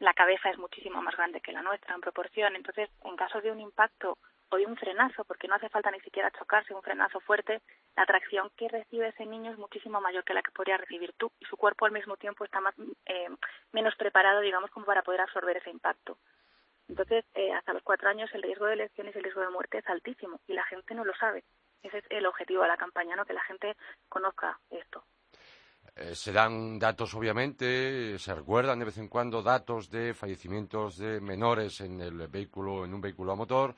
la 0.00 0.12
cabeza 0.12 0.50
es 0.50 0.58
muchísimo 0.58 1.00
más 1.02 1.16
grande 1.16 1.40
que 1.40 1.52
la 1.52 1.62
nuestra 1.62 1.94
en 1.94 2.00
proporción. 2.00 2.56
Entonces, 2.56 2.90
en 3.04 3.16
caso 3.16 3.40
de 3.40 3.52
un 3.52 3.60
impacto 3.60 4.18
o 4.50 4.56
de 4.56 4.66
un 4.66 4.76
frenazo, 4.76 5.24
porque 5.24 5.46
no 5.46 5.54
hace 5.54 5.68
falta 5.68 5.92
ni 5.92 6.00
siquiera 6.00 6.32
chocarse, 6.32 6.74
un 6.74 6.82
frenazo 6.82 7.20
fuerte, 7.20 7.62
la 7.94 8.04
tracción 8.04 8.50
que 8.56 8.68
recibe 8.68 9.08
ese 9.08 9.24
niño 9.24 9.52
es 9.52 9.58
muchísimo 9.58 10.00
mayor 10.00 10.24
que 10.24 10.34
la 10.34 10.42
que 10.42 10.50
podría 10.50 10.78
recibir 10.78 11.12
tú 11.16 11.30
y 11.38 11.44
su 11.44 11.56
cuerpo 11.56 11.86
al 11.86 11.92
mismo 11.92 12.16
tiempo 12.16 12.44
está 12.44 12.60
más, 12.60 12.74
eh, 13.06 13.28
menos 13.70 13.94
preparado, 13.94 14.40
digamos, 14.40 14.70
como 14.70 14.84
para 14.84 15.02
poder 15.02 15.20
absorber 15.20 15.58
ese 15.58 15.70
impacto. 15.70 16.18
Entonces, 16.92 17.24
eh, 17.34 17.50
hasta 17.54 17.72
los 17.72 17.82
cuatro 17.82 18.10
años 18.10 18.28
el 18.34 18.42
riesgo 18.42 18.66
de 18.66 18.76
lesiones 18.76 19.14
y 19.14 19.18
el 19.18 19.24
riesgo 19.24 19.40
de 19.40 19.48
muerte 19.48 19.78
es 19.78 19.88
altísimo 19.88 20.38
y 20.46 20.52
la 20.52 20.62
gente 20.64 20.94
no 20.94 21.06
lo 21.06 21.14
sabe. 21.14 21.42
Ese 21.82 21.96
es 21.96 22.04
el 22.10 22.26
objetivo 22.26 22.60
de 22.60 22.68
la 22.68 22.76
campaña, 22.76 23.16
¿no? 23.16 23.24
Que 23.24 23.32
la 23.32 23.42
gente 23.44 23.74
conozca 24.10 24.60
esto. 24.68 25.02
Eh, 25.96 26.14
se 26.14 26.32
dan 26.32 26.78
datos, 26.78 27.14
obviamente, 27.14 28.18
se 28.18 28.34
recuerdan 28.34 28.78
de 28.78 28.84
vez 28.84 28.98
en 28.98 29.08
cuando 29.08 29.42
datos 29.42 29.90
de 29.90 30.12
fallecimientos 30.12 30.98
de 30.98 31.22
menores 31.22 31.80
en 31.80 31.98
el 32.02 32.28
vehículo, 32.28 32.84
en 32.84 32.92
un 32.92 33.00
vehículo 33.00 33.32
a 33.32 33.36
motor, 33.36 33.74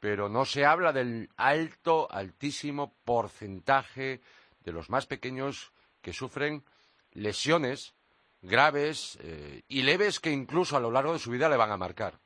pero 0.00 0.30
no 0.30 0.46
se 0.46 0.64
habla 0.64 0.90
del 0.90 1.28
alto, 1.36 2.10
altísimo 2.10 2.94
porcentaje 3.04 4.22
de 4.60 4.72
los 4.72 4.88
más 4.88 5.04
pequeños 5.04 5.70
que 6.00 6.14
sufren 6.14 6.64
lesiones 7.12 7.94
graves 8.40 9.18
eh, 9.20 9.64
y 9.68 9.82
leves 9.82 10.18
que 10.18 10.30
incluso 10.30 10.78
a 10.78 10.80
lo 10.80 10.90
largo 10.90 11.12
de 11.12 11.18
su 11.18 11.30
vida 11.30 11.50
le 11.50 11.58
van 11.58 11.70
a 11.70 11.76
marcar. 11.76 12.23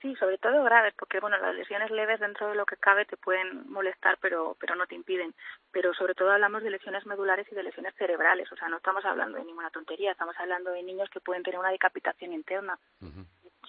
Sí, 0.00 0.16
sobre 0.16 0.38
todo 0.38 0.64
graves, 0.64 0.94
porque 0.98 1.20
bueno, 1.20 1.36
las 1.36 1.54
lesiones 1.54 1.90
leves 1.90 2.20
dentro 2.20 2.48
de 2.48 2.54
lo 2.54 2.64
que 2.64 2.78
cabe 2.78 3.04
te 3.04 3.18
pueden 3.18 3.70
molestar, 3.70 4.16
pero 4.20 4.56
pero 4.58 4.74
no 4.74 4.86
te 4.86 4.94
impiden. 4.94 5.34
Pero 5.72 5.92
sobre 5.92 6.14
todo 6.14 6.30
hablamos 6.30 6.62
de 6.62 6.70
lesiones 6.70 7.04
medulares 7.04 7.46
y 7.52 7.54
de 7.54 7.62
lesiones 7.62 7.94
cerebrales, 7.96 8.50
o 8.50 8.56
sea, 8.56 8.68
no 8.68 8.78
estamos 8.78 9.04
hablando 9.04 9.38
de 9.38 9.44
ninguna 9.44 9.70
tontería, 9.70 10.12
estamos 10.12 10.36
hablando 10.38 10.70
de 10.70 10.82
niños 10.82 11.10
que 11.10 11.20
pueden 11.20 11.42
tener 11.42 11.60
una 11.60 11.70
decapitación 11.70 12.32
interna 12.32 12.78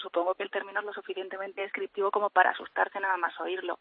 supongo 0.01 0.35
que 0.35 0.43
el 0.43 0.51
término 0.51 0.79
es 0.79 0.85
lo 0.85 0.93
suficientemente 0.93 1.61
descriptivo 1.61 2.11
como 2.11 2.29
para 2.29 2.51
asustarse 2.51 2.99
nada 2.99 3.17
más 3.17 3.39
oírlo. 3.39 3.79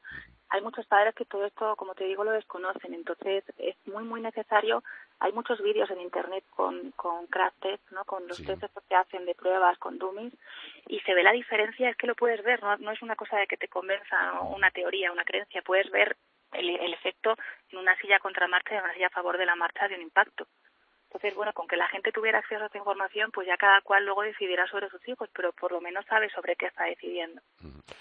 Hay 0.51 0.61
muchos 0.61 0.87
padres 0.87 1.15
que 1.15 1.25
todo 1.25 1.45
esto, 1.45 1.77
como 1.77 1.95
te 1.95 2.05
digo, 2.05 2.25
lo 2.25 2.33
desconocen, 2.33 2.95
entonces 2.95 3.45
es 3.57 3.77
muy, 3.87 4.05
muy 4.05 4.21
necesario. 4.21 4.83
Hay 5.21 5.33
muchos 5.33 5.61
vídeos 5.63 5.91
en 5.91 6.01
Internet 6.01 6.45
con, 6.51 6.93
con 6.93 7.27
crash 7.27 7.53
test, 7.61 7.91
¿no? 7.91 8.05
con 8.05 8.27
los 8.27 8.43
test 8.43 8.65
que 8.89 8.95
hacen 8.95 9.27
de 9.27 9.35
pruebas 9.35 9.79
con 9.79 9.99
dummies, 9.99 10.33
y 10.89 10.99
se 11.01 11.15
ve 11.15 11.23
la 11.23 11.33
diferencia, 11.33 11.91
es 11.91 11.97
que 11.97 12.07
lo 12.07 12.15
puedes 12.15 12.43
ver, 12.43 12.63
no, 12.63 12.77
no 12.79 12.91
es 12.91 13.03
una 13.03 13.17
cosa 13.17 13.37
de 13.37 13.47
que 13.47 13.57
te 13.57 13.69
convenza 13.69 14.41
una 14.41 14.71
teoría, 14.71 15.13
una 15.13 15.25
creencia, 15.25 15.63
puedes 15.63 15.91
ver 15.91 16.17
el, 16.53 16.71
el 16.71 16.95
efecto 16.95 17.37
en 17.71 17.79
una 17.79 17.97
silla 17.97 18.19
contra 18.19 18.49
marcha 18.49 18.75
y 18.75 18.79
en 18.79 18.85
una 18.85 18.95
silla 18.95 19.07
a 19.09 19.11
favor 19.11 19.39
de 19.39 19.47
la 19.47 19.57
marcha 19.57 19.89
de 19.89 19.95
un 19.95 20.03
impacto. 20.03 20.47
Entonces, 21.13 21.35
bueno, 21.35 21.53
con 21.53 21.67
que 21.67 21.77
la 21.77 21.89
gente 21.89 22.13
tuviera 22.13 22.39
acceso 22.39 22.63
a 22.63 22.67
esta 22.67 22.79
información, 22.79 23.33
pues 23.33 23.45
ya 23.45 23.57
cada 23.57 23.81
cual 23.81 24.05
luego 24.05 24.23
decidirá 24.23 24.65
sobre 24.69 24.89
sus 24.91 25.07
hijos, 25.09 25.29
pero 25.35 25.53
por 25.53 25.73
lo 25.73 25.81
menos 25.81 26.07
sabe 26.07 26.31
sobre 26.31 26.55
qué 26.55 26.67
está 26.67 26.85
decidiendo. 26.85 27.43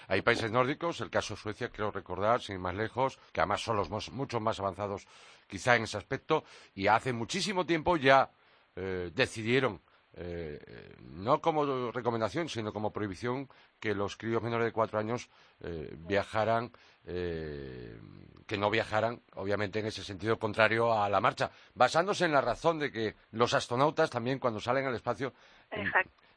Hay 0.06 0.22
países 0.22 0.52
nórdicos, 0.52 1.00
el 1.00 1.10
caso 1.10 1.34
Suecia, 1.34 1.70
creo 1.70 1.90
recordar, 1.90 2.40
sin 2.40 2.54
ir 2.54 2.60
más 2.60 2.76
lejos, 2.76 3.18
que 3.32 3.40
además 3.40 3.62
son 3.62 3.76
los 3.76 3.90
más, 3.90 4.12
mucho 4.12 4.38
más 4.38 4.60
avanzados 4.60 5.08
quizá 5.48 5.74
en 5.74 5.82
ese 5.82 5.96
aspecto, 5.96 6.44
y 6.72 6.86
hace 6.86 7.12
muchísimo 7.12 7.66
tiempo 7.66 7.96
ya 7.96 8.30
eh, 8.76 9.10
decidieron 9.12 9.80
eh, 10.14 10.96
no 11.02 11.40
como 11.40 11.90
recomendación, 11.92 12.48
sino 12.48 12.72
como 12.72 12.92
prohibición, 12.92 13.48
que 13.78 13.94
los 13.94 14.16
críos 14.16 14.42
menores 14.42 14.66
de 14.66 14.72
cuatro 14.72 14.98
años 14.98 15.30
eh, 15.60 15.94
viajaran 15.96 16.72
eh, 17.04 17.98
que 18.46 18.58
no 18.58 18.68
viajaran, 18.68 19.22
obviamente 19.36 19.78
en 19.78 19.86
ese 19.86 20.02
sentido 20.02 20.38
contrario 20.38 20.92
a 20.92 21.08
la 21.08 21.20
marcha, 21.20 21.52
basándose 21.74 22.24
en 22.24 22.32
la 22.32 22.40
razón 22.40 22.80
de 22.80 22.90
que 22.90 23.14
los 23.30 23.54
astronautas 23.54 24.10
también 24.10 24.40
cuando 24.40 24.58
salen 24.58 24.86
al 24.86 24.94
espacio 24.96 25.32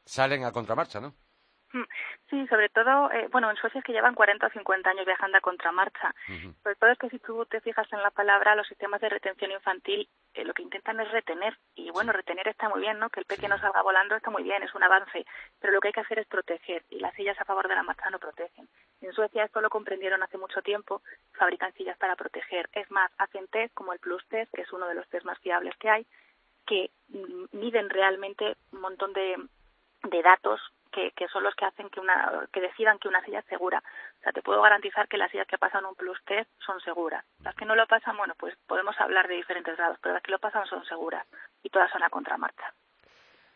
salen 0.06 0.44
a 0.44 0.52
contramarcha, 0.52 1.02
¿no? 1.02 1.16
Mm, 1.74 1.84
sí, 2.30 2.48
sobre 2.48 2.70
todo, 2.70 3.12
eh, 3.12 3.28
bueno, 3.32 3.50
en 3.50 3.58
Suecia 3.58 3.80
es 3.80 3.84
que 3.84 3.94
llevan 3.94 4.14
40 4.14 4.46
o 4.46 4.50
50 4.52 4.92
años 4.92 5.08
viajando 5.08 5.38
a 5.38 5.42
contramarcha. 5.42 6.14
Sobre 6.62 6.76
todo 6.76 6.92
es 6.92 7.00
que 7.00 7.10
si 7.10 7.18
tú 7.18 7.46
te 7.48 7.62
fijas 7.62 7.92
en 7.92 8.04
la 8.04 8.12
palabra, 8.12 8.56
los 8.56 8.68
sistemas 8.68 9.02
de 9.02 9.10
retención 9.10 9.52
infantil 9.52 10.08
eh, 10.36 10.46
lo 10.46 10.54
que 10.54 10.62
intentan 10.62 11.00
es 11.00 11.12
retener. 11.12 11.58
Y 11.76 11.90
bueno, 11.90 12.14
retener 12.14 12.48
está 12.48 12.70
muy 12.70 12.82
bien, 12.82 13.00
¿no? 13.00 13.10
Que 13.10 13.22
el 13.22 13.26
pequeño 13.26 13.58
salga 13.58 13.82
volando 13.82 14.16
está 14.16 14.30
muy 14.30 14.44
bien, 14.44 14.62
es 14.62 14.74
un 14.76 14.84
avance. 14.84 15.26
Pero 15.60 15.74
lo 15.74 15.82
que 15.82 15.88
hay 15.88 15.94
que 15.94 16.02
hacer 16.02 16.20
es 16.20 16.28
proteger. 16.28 16.84
Y 16.92 17.00
las 17.00 17.16
sillas 17.16 17.40
a 17.42 17.46
favor 17.46 17.68
de 17.68 17.76
la 17.76 17.84
marcha 17.84 18.10
no 18.12 18.20
protegen. 18.20 18.70
En 19.02 19.12
Suecia 19.12 19.44
esto 19.44 19.60
lo 19.60 19.72
comprendieron 19.72 20.22
hace 20.22 20.38
mucho 20.38 20.62
tiempo, 20.62 21.02
fabrican 21.34 21.74
sillas 21.74 21.98
para 21.98 22.16
proteger. 22.16 22.70
Es 22.74 22.90
más, 22.92 23.12
hacen 23.18 23.48
test 23.48 23.74
como 23.74 23.94
el 23.94 24.00
Plus 24.00 24.24
Test, 24.28 24.54
que 24.54 24.62
es 24.62 24.72
uno 24.72 24.88
de 24.88 24.94
los 24.94 25.08
test 25.10 25.26
más 25.26 25.40
fiables 25.40 25.76
que 25.78 25.90
hay, 25.90 26.06
que 26.68 26.92
mm, 27.10 27.46
miden 27.58 27.90
realmente 27.90 28.58
un 28.72 28.82
montón 28.82 29.14
de, 29.14 29.36
de 30.04 30.22
datos 30.22 30.62
que, 30.94 31.28
son 31.28 31.44
los 31.44 31.56
que 31.56 31.66
hacen 31.66 31.90
que 31.90 32.00
una 32.00 32.48
que 32.52 32.62
decidan 32.62 33.00
que 33.00 33.08
una 33.08 33.24
silla 33.26 33.40
es 33.40 33.46
segura. 33.46 33.84
O 34.20 34.24
sea, 34.24 34.32
te 34.32 34.42
puedo 34.42 34.62
garantizar 34.62 35.08
que 35.08 35.18
las 35.18 35.32
sillas 35.32 35.48
que 35.48 35.58
pasan 35.58 35.86
un 35.86 35.96
plus 35.96 36.24
test 36.26 36.50
son 36.66 36.80
seguras. 36.82 37.26
Las 37.44 37.56
que 37.56 37.66
no 37.66 37.76
lo 37.76 37.86
pasan, 37.88 38.16
bueno, 38.18 38.34
pues 38.38 38.56
podemos 38.68 38.96
hablar 39.00 39.28
de 39.28 39.36
diferentes 39.36 39.76
grados, 39.76 39.98
pero 40.02 40.14
las 40.14 40.24
que 40.24 40.32
lo 40.32 40.40
pasan 40.40 40.66
son 40.68 40.86
seguras 40.86 41.26
y 41.64 41.70
todas 41.70 41.92
son 41.92 42.04
a 42.04 42.10
contramarcha. 42.10 42.74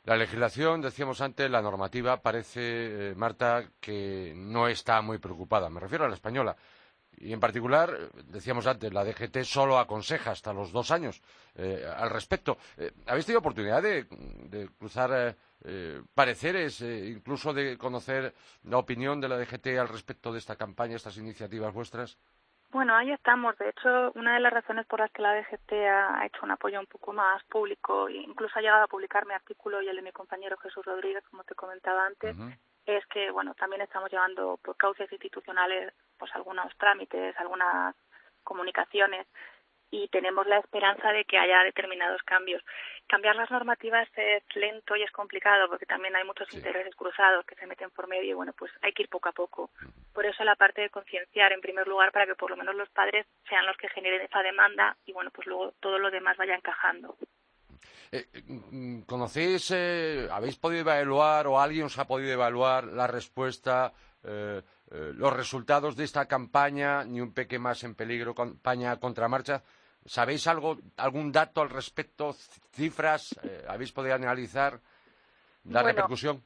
La 0.03 0.15
legislación, 0.15 0.81
decíamos 0.81 1.19
antes, 1.19 1.51
la 1.51 1.61
normativa 1.61 2.21
parece, 2.21 3.09
eh, 3.11 3.15
Marta, 3.15 3.63
que 3.81 4.33
no 4.35 4.69
está 4.69 5.01
muy 5.01 5.17
preocupada. 5.17 5.69
Me 5.69 5.81
refiero 5.81 6.05
a 6.05 6.07
la 6.07 6.15
española. 6.15 6.55
Y 7.17 7.33
en 7.33 7.39
particular, 7.39 7.91
decíamos 8.25 8.67
antes, 8.67 8.93
la 8.93 9.03
DGT 9.03 9.43
solo 9.43 9.77
aconseja 9.77 10.31
hasta 10.31 10.53
los 10.53 10.71
dos 10.71 10.91
años 10.91 11.21
eh, 11.55 11.83
al 11.93 12.09
respecto. 12.09 12.57
Eh, 12.77 12.91
¿Habéis 13.07 13.25
tenido 13.25 13.39
oportunidad 13.39 13.81
de, 13.81 14.07
cruzar 14.77 15.35
eh, 15.63 16.01
pareceres, 16.13 16.81
incluso 16.81 17.53
de 17.53 17.77
conocer 17.77 18.33
la 18.63 18.77
opinión 18.77 19.19
de 19.19 19.29
la 19.29 19.37
DGT 19.37 19.67
al 19.79 19.87
respecto 19.87 20.31
de 20.31 20.39
esta 20.39 20.55
campaña, 20.55 20.95
estas 20.95 21.17
iniciativas 21.17 21.73
vuestras? 21.73 22.17
Bueno, 22.69 22.95
ahí 22.95 23.11
estamos. 23.11 23.57
De 23.57 23.69
hecho, 23.69 24.11
una 24.15 24.33
de 24.33 24.39
las 24.41 24.51
razones 24.51 24.85
por 24.85 24.99
las 24.99 25.11
que 25.11 25.21
la 25.21 25.33
DGT 25.35 25.71
ha 25.71 26.25
hecho 26.25 26.39
un 26.43 26.51
apoyo 26.51 26.79
un 26.79 26.85
poco 26.85 27.13
más 27.13 27.43
público, 27.45 28.07
e 28.09 28.17
incluso 28.17 28.59
ha 28.59 28.61
llegado 28.61 28.83
a 28.83 28.87
publicar 28.87 29.25
mi 29.25 29.33
artículo 29.33 29.81
y 29.81 29.87
el 29.87 29.95
de 29.95 30.01
mi 30.01 30.11
compañero 30.11 30.57
Jesús 30.57 30.85
Rodríguez, 30.85 31.23
como 31.29 31.43
te 31.43 31.55
comentaba 31.55 32.05
antes, 32.05 32.35
es 32.87 33.05
que 33.07 33.29
bueno 33.31 33.53
también 33.53 33.81
estamos 33.81 34.09
llevando 34.09 34.57
por 34.63 34.77
causas 34.77 35.11
institucionales 35.11 35.93
pues 36.17 36.33
algunos 36.33 36.75
trámites 36.77 37.35
algunas 37.37 37.95
comunicaciones 38.43 39.27
y 39.91 40.07
tenemos 40.09 40.45
la 40.47 40.59
esperanza 40.59 41.11
de 41.11 41.25
que 41.25 41.37
haya 41.37 41.63
determinados 41.63 42.21
cambios. 42.23 42.63
Cambiar 43.07 43.35
las 43.35 43.49
normativas 43.49 44.07
es 44.15 44.43
lento 44.55 44.95
y 44.95 45.03
es 45.03 45.11
complicado 45.11 45.69
porque 45.69 45.85
también 45.85 46.15
hay 46.15 46.25
muchos 46.25 46.51
intereses 46.53 46.95
cruzados 46.95 47.45
que 47.45 47.55
se 47.55 47.67
meten 47.67 47.89
por 47.91 48.07
medio 48.07 48.31
y 48.31 48.33
bueno, 48.33 48.53
pues 48.53 48.71
hay 48.81 48.91
que 48.91 49.03
ir 49.03 49.09
poco 49.09 49.29
a 49.29 49.33
poco. 49.33 49.69
Por 50.13 50.25
eso 50.25 50.43
la 50.43 50.55
parte 50.55 50.81
de 50.81 50.89
concienciar 50.89 51.53
en 51.53 51.61
primer 51.61 51.87
lugar 51.87 52.11
para 52.11 52.25
que 52.25 52.35
por 52.35 52.49
lo 52.49 52.57
menos 52.57 52.75
los 52.75 52.89
padres 52.89 53.25
sean 53.47 53.65
los 53.65 53.77
que 53.77 53.89
generen 53.89 54.21
esa 54.21 54.43
demanda 54.43 54.97
y 55.05 55.13
bueno, 55.13 55.31
pues 55.31 55.47
luego 55.47 55.73
todo 55.79 55.99
lo 55.99 56.11
demás 56.11 56.35
vaya 56.37 56.55
encajando. 56.55 57.15
Eh, 58.11 58.25
mm, 58.45 59.01
¿Conocéis, 59.01 59.71
eh, 59.71 60.27
habéis 60.31 60.57
podido 60.57 60.81
evaluar 60.81 61.47
o 61.47 61.59
alguien 61.59 61.85
os 61.85 61.97
ha 61.99 62.07
podido 62.07 62.31
evaluar 62.31 62.85
la 62.85 63.07
respuesta, 63.07 63.93
eh, 64.23 64.61
los 64.89 65.33
resultados 65.33 65.95
de 65.95 66.03
esta 66.03 66.25
campaña, 66.27 67.03
ni 67.03 67.21
un 67.21 67.33
peque 67.33 67.59
más 67.59 67.83
en 67.83 67.95
peligro, 67.95 68.33
campaña 68.33 68.97
contramarcha? 68.99 69.63
¿Sabéis 70.05 70.47
algo, 70.47 70.77
algún 70.95 71.31
dato 71.31 71.61
al 71.61 71.69
respecto, 71.69 72.35
cifras? 72.73 73.35
¿Habéis 73.67 73.91
podido 73.91 74.15
analizar 74.15 74.79
la 75.65 75.83
repercusión? 75.83 76.43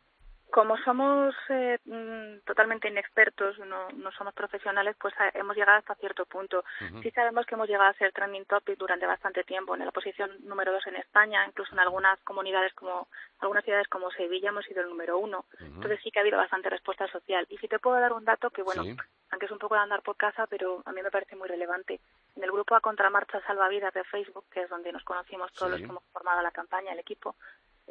Como 0.51 0.77
somos 0.79 1.33
eh, 1.49 1.79
mm, 1.85 2.45
totalmente 2.45 2.87
inexpertos, 2.89 3.57
no, 3.59 3.89
no 3.91 4.11
somos 4.11 4.33
profesionales, 4.33 4.95
pues 4.99 5.13
eh, 5.15 5.31
hemos 5.35 5.55
llegado 5.55 5.79
hasta 5.79 5.95
cierto 5.95 6.25
punto. 6.25 6.63
Sí 7.01 7.09
sabemos 7.11 7.45
que 7.45 7.55
hemos 7.55 7.67
llegado 7.67 7.89
a 7.89 7.93
ser 7.93 8.11
trending 8.11 8.45
topic 8.45 8.77
durante 8.77 9.05
bastante 9.05 9.43
tiempo, 9.43 9.73
en 9.75 9.85
la 9.85 9.91
posición 9.91 10.29
número 10.41 10.71
dos 10.71 10.85
en 10.87 10.95
España, 10.97 11.45
incluso 11.47 11.73
en 11.73 11.79
algunas 11.79 12.19
comunidades 12.21 12.73
como, 12.73 13.07
algunas 13.39 13.63
ciudades 13.63 13.87
como 13.87 14.11
Sevilla 14.11 14.49
hemos 14.49 14.65
sido 14.65 14.81
el 14.81 14.89
número 14.89 15.17
uno. 15.17 15.45
Entonces 15.59 15.99
sí 16.03 16.11
que 16.11 16.19
ha 16.19 16.21
habido 16.21 16.37
bastante 16.37 16.69
respuesta 16.69 17.07
social. 17.07 17.45
Y 17.49 17.57
si 17.57 17.67
te 17.67 17.79
puedo 17.79 17.99
dar 17.99 18.13
un 18.13 18.25
dato 18.25 18.49
que, 18.49 18.61
bueno, 18.61 18.83
aunque 19.31 19.45
es 19.45 19.51
un 19.51 19.59
poco 19.59 19.75
de 19.75 19.81
andar 19.81 20.01
por 20.01 20.17
casa, 20.17 20.45
pero 20.47 20.81
a 20.85 20.91
mí 20.91 21.01
me 21.01 21.11
parece 21.11 21.35
muy 21.35 21.47
relevante. 21.47 21.99
En 22.35 22.43
el 22.43 22.51
grupo 22.51 22.75
A 22.75 22.81
Contramarcha 22.81 23.41
Salvavidas 23.47 23.93
de 23.93 24.03
Facebook, 24.03 24.45
que 24.51 24.63
es 24.63 24.69
donde 24.69 24.91
nos 24.91 25.03
conocimos 25.03 25.51
todos 25.53 25.71
los 25.71 25.79
Sí. 25.79 25.85
que 25.85 25.91
hemos 25.91 26.03
formado 26.11 26.41
la 26.41 26.51
campaña, 26.51 26.91
el 26.93 26.99
equipo, 26.99 27.35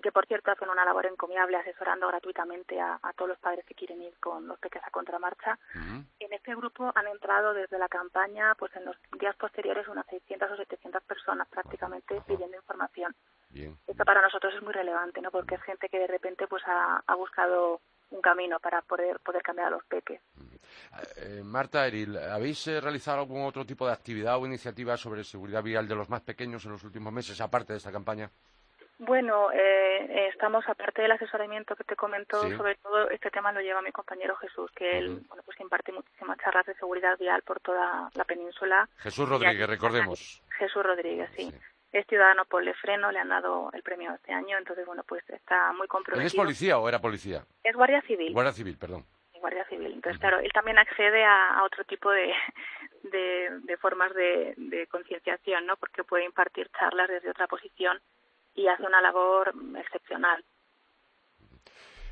que 0.03 0.13
por 0.13 0.27
cierto 0.27 0.51
hacen 0.51 0.69
una 0.69 0.85
labor 0.85 1.07
encomiable 1.07 1.57
asesorando 1.57 2.09
gratuitamente 2.09 2.81
a, 2.81 2.99
a 3.03 3.13
todos 3.13 3.31
los 3.31 3.39
padres 3.39 3.65
que 3.65 3.75
quieren 3.75 4.03
ir 4.03 4.15
con 4.19 4.47
los 4.47 4.59
peques 4.59 4.83
a 4.85 4.91
Contramarcha. 4.91 5.59
En 6.19 6.33
este 6.33 6.55
grupo 6.55 6.91
han 6.95 7.07
entrado 7.07 7.53
desde 7.53 7.79
la 7.79 7.89
campaña, 7.89 8.55
pues 8.59 8.75
en 8.77 8.85
los 8.85 8.97
días 9.19 9.37
posteriores, 9.37 9.89
unas 9.89 10.07
600 10.07 10.51
o 10.51 10.57
700 10.57 11.03
personas 11.03 11.49
prácticamente 11.49 12.21
pidiendo 12.27 12.57
información. 12.57 13.15
Bien. 13.51 13.77
Esto 13.87 14.05
para 14.05 14.23
nosotros 14.23 14.55
es 14.55 14.63
muy 14.63 14.73
relevante, 14.73 15.21
¿no? 15.21 15.31
Porque 15.31 15.57
es 15.57 15.63
gente 15.63 15.89
que 15.89 15.99
de 15.99 16.07
repente 16.07 16.47
pues 16.47 16.63
ha, 16.67 17.03
ha 17.07 17.15
buscado 17.15 17.81
un 18.11 18.21
camino 18.21 18.59
para 18.59 18.83
poder 18.83 19.21
poder 19.21 19.43
cambiar 19.43 19.69
a 19.69 19.71
los 19.71 19.85
peques. 19.85 20.21
Eh, 21.17 21.43
Marta 21.45 21.87
Eril, 21.87 22.17
¿habéis 22.19 22.67
eh, 22.67 22.81
realizado 22.81 23.21
algún 23.21 23.45
otro 23.45 23.65
tipo 23.65 23.87
de 23.87 23.93
actividad 23.93 24.39
o 24.39 24.47
iniciativa 24.47 24.97
sobre 24.97 25.25
seguridad 25.25 25.63
vial 25.63 25.87
de 25.87 25.95
los 25.95 26.09
más 26.09 26.23
pequeños 26.23 26.65
en 26.65 26.73
los 26.73 26.85
últimos 26.85 27.13
meses, 27.13 27.41
aparte 27.41 27.73
de 27.73 27.79
esta 27.79 27.93
campaña? 27.93 28.31
Bueno, 29.03 29.51
eh, 29.51 30.29
estamos, 30.29 30.63
aparte 30.69 31.01
del 31.01 31.13
asesoramiento 31.13 31.75
que 31.75 31.85
te 31.85 31.97
comento, 31.97 32.39
Sí. 32.43 32.55
sobre 32.55 32.75
todo 32.77 33.09
este 33.09 33.31
tema 33.31 33.51
lo 33.51 33.61
lleva 33.63 33.81
mi 33.81 33.93
compañero 33.93 34.37
Jesús, 34.37 34.71
que 34.77 34.99
él 34.99 35.23
bueno, 35.27 35.43
pues 35.43 35.59
imparte 35.59 35.91
muchísimas 35.91 36.37
charlas 36.37 36.67
de 36.67 36.75
seguridad 36.75 37.17
vial 37.19 37.41
por 37.41 37.61
toda 37.61 38.11
la 38.13 38.25
península. 38.25 38.87
Jesús 38.99 39.27
Rodríguez, 39.27 39.63
aquí- 39.63 39.71
recordemos. 39.73 40.43
Jesús 40.59 40.83
Rodríguez, 40.83 41.31
sí. 41.35 41.51
Sí. 41.51 41.59
Es 41.93 42.07
ciudadano 42.09 42.45
por 42.45 42.63
Lefreno, 42.63 43.11
le 43.11 43.19
han 43.19 43.31
dado 43.31 43.71
el 43.73 43.83
premio 43.83 44.13
este 44.15 44.35
año, 44.35 44.59
entonces, 44.59 44.85
bueno, 44.85 45.03
pues 45.09 45.29
está 45.31 45.73
muy 45.73 45.85
¿Él 45.85 45.89
comprometido. 45.89 46.27
es 46.27 46.35
policía 46.35 46.79
o 46.79 46.87
era 46.87 46.99
policía? 47.01 47.43
Es 47.65 47.75
guardia 47.75 48.03
civil. 48.03 48.35
Guardia 48.35 48.53
Civil, 48.53 48.77
perdón. 48.79 49.07
Guardia 49.41 49.65
Civil. 49.65 49.95
Entonces, 49.95 50.21
claro, 50.21 50.39
él 50.41 50.53
también 50.53 50.79
accede 50.79 51.25
a, 51.25 51.55
a 51.55 51.65
otro 51.65 51.83
tipo 51.85 52.11
de, 52.11 52.35
de, 53.05 53.49
de 53.63 53.77
formas 53.79 54.13
de, 54.15 54.53
de 54.59 54.87
concienciación, 54.89 55.65
¿no? 55.65 55.79
Porque 55.79 56.05
puede 56.05 56.25
impartir 56.27 56.69
charlas 56.79 57.09
desde 57.09 57.31
otra 57.31 57.47
posición 57.47 57.99
y 58.55 58.67
hace 58.69 58.83
una 58.85 59.01
labor 59.01 59.53
excepcional. 59.79 60.45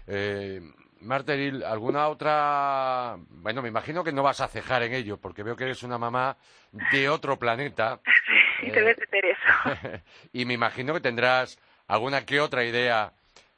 Eh, 0.07 0.61
Marta 1.01 1.35
Eril, 1.35 1.63
¿alguna 1.65 2.09
otra...? 2.09 3.17
Bueno, 3.29 3.63
me 3.63 3.69
imagino 3.69 4.03
que 4.03 4.13
no 4.13 4.23
vas 4.23 4.41
a 4.41 4.49
cejar 4.49 4.83
en 4.83 4.95
ello, 4.95 5.19
porque 5.19 5.43
veo 5.43 5.55
que 5.57 5.65
eres 5.65 5.83
una 5.83 5.99
mamá 5.99 6.37
de 6.93 7.09
otro 7.09 7.39
planeta. 7.39 8.01
Y 8.61 8.71
Eh, 8.71 8.73
debe 8.73 8.93
de 8.93 9.07
ser 9.07 9.25
eso. 9.25 10.01
y 10.33 10.45
me 10.45 10.55
imagino 10.55 10.93
que 10.93 10.99
tendrás 11.01 11.61
alguna 11.87 12.27
que 12.27 12.41
otra 12.41 12.65
idea 12.65 13.13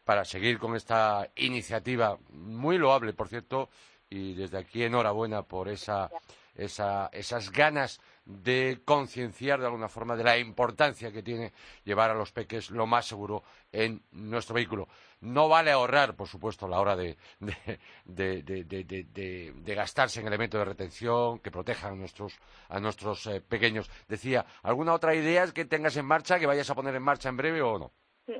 para 0.04 0.26
seguir 0.26 0.58
con 0.58 0.76
esta 0.76 1.26
iniciativa, 1.36 2.18
muy 2.28 2.76
loable, 2.76 3.14
por 3.14 3.28
cierto, 3.28 3.70
y 4.10 4.34
desde 4.34 4.58
aquí 4.58 4.84
enhorabuena 4.84 5.42
por 5.42 5.68
esa, 5.70 6.10
esa, 6.54 7.08
esas 7.14 7.50
ganas 7.50 7.98
de 8.24 8.80
concienciar 8.84 9.60
de 9.60 9.66
alguna 9.66 9.88
forma 9.88 10.16
de 10.16 10.24
la 10.24 10.38
importancia 10.38 11.12
que 11.12 11.22
tiene 11.22 11.52
llevar 11.84 12.10
a 12.10 12.14
los 12.14 12.32
peques 12.32 12.70
lo 12.70 12.86
más 12.86 13.06
seguro 13.06 13.42
en 13.72 14.02
nuestro 14.12 14.54
vehículo. 14.54 14.88
No 15.20 15.48
vale 15.48 15.70
ahorrar, 15.70 16.14
por 16.14 16.28
supuesto, 16.28 16.66
a 16.66 16.68
la 16.68 16.80
hora 16.80 16.96
de, 16.96 17.16
de, 18.04 19.74
gastarse 19.74 20.20
en 20.20 20.26
elementos 20.26 20.58
de 20.58 20.64
retención 20.64 21.40
que 21.40 21.50
protejan 21.50 21.92
a 21.92 21.96
nuestros, 21.96 22.38
a 22.68 22.80
nuestros 22.80 23.26
eh, 23.26 23.40
pequeños. 23.40 23.90
Decía, 24.08 24.46
¿alguna 24.62 24.94
otra 24.94 25.14
idea 25.14 25.46
que 25.52 25.64
tengas 25.64 25.96
en 25.96 26.06
marcha, 26.06 26.38
que 26.38 26.46
vayas 26.46 26.70
a 26.70 26.74
poner 26.74 26.94
en 26.94 27.02
marcha 27.02 27.28
en 27.28 27.36
breve 27.36 27.62
o 27.62 27.78
no? 27.78 27.92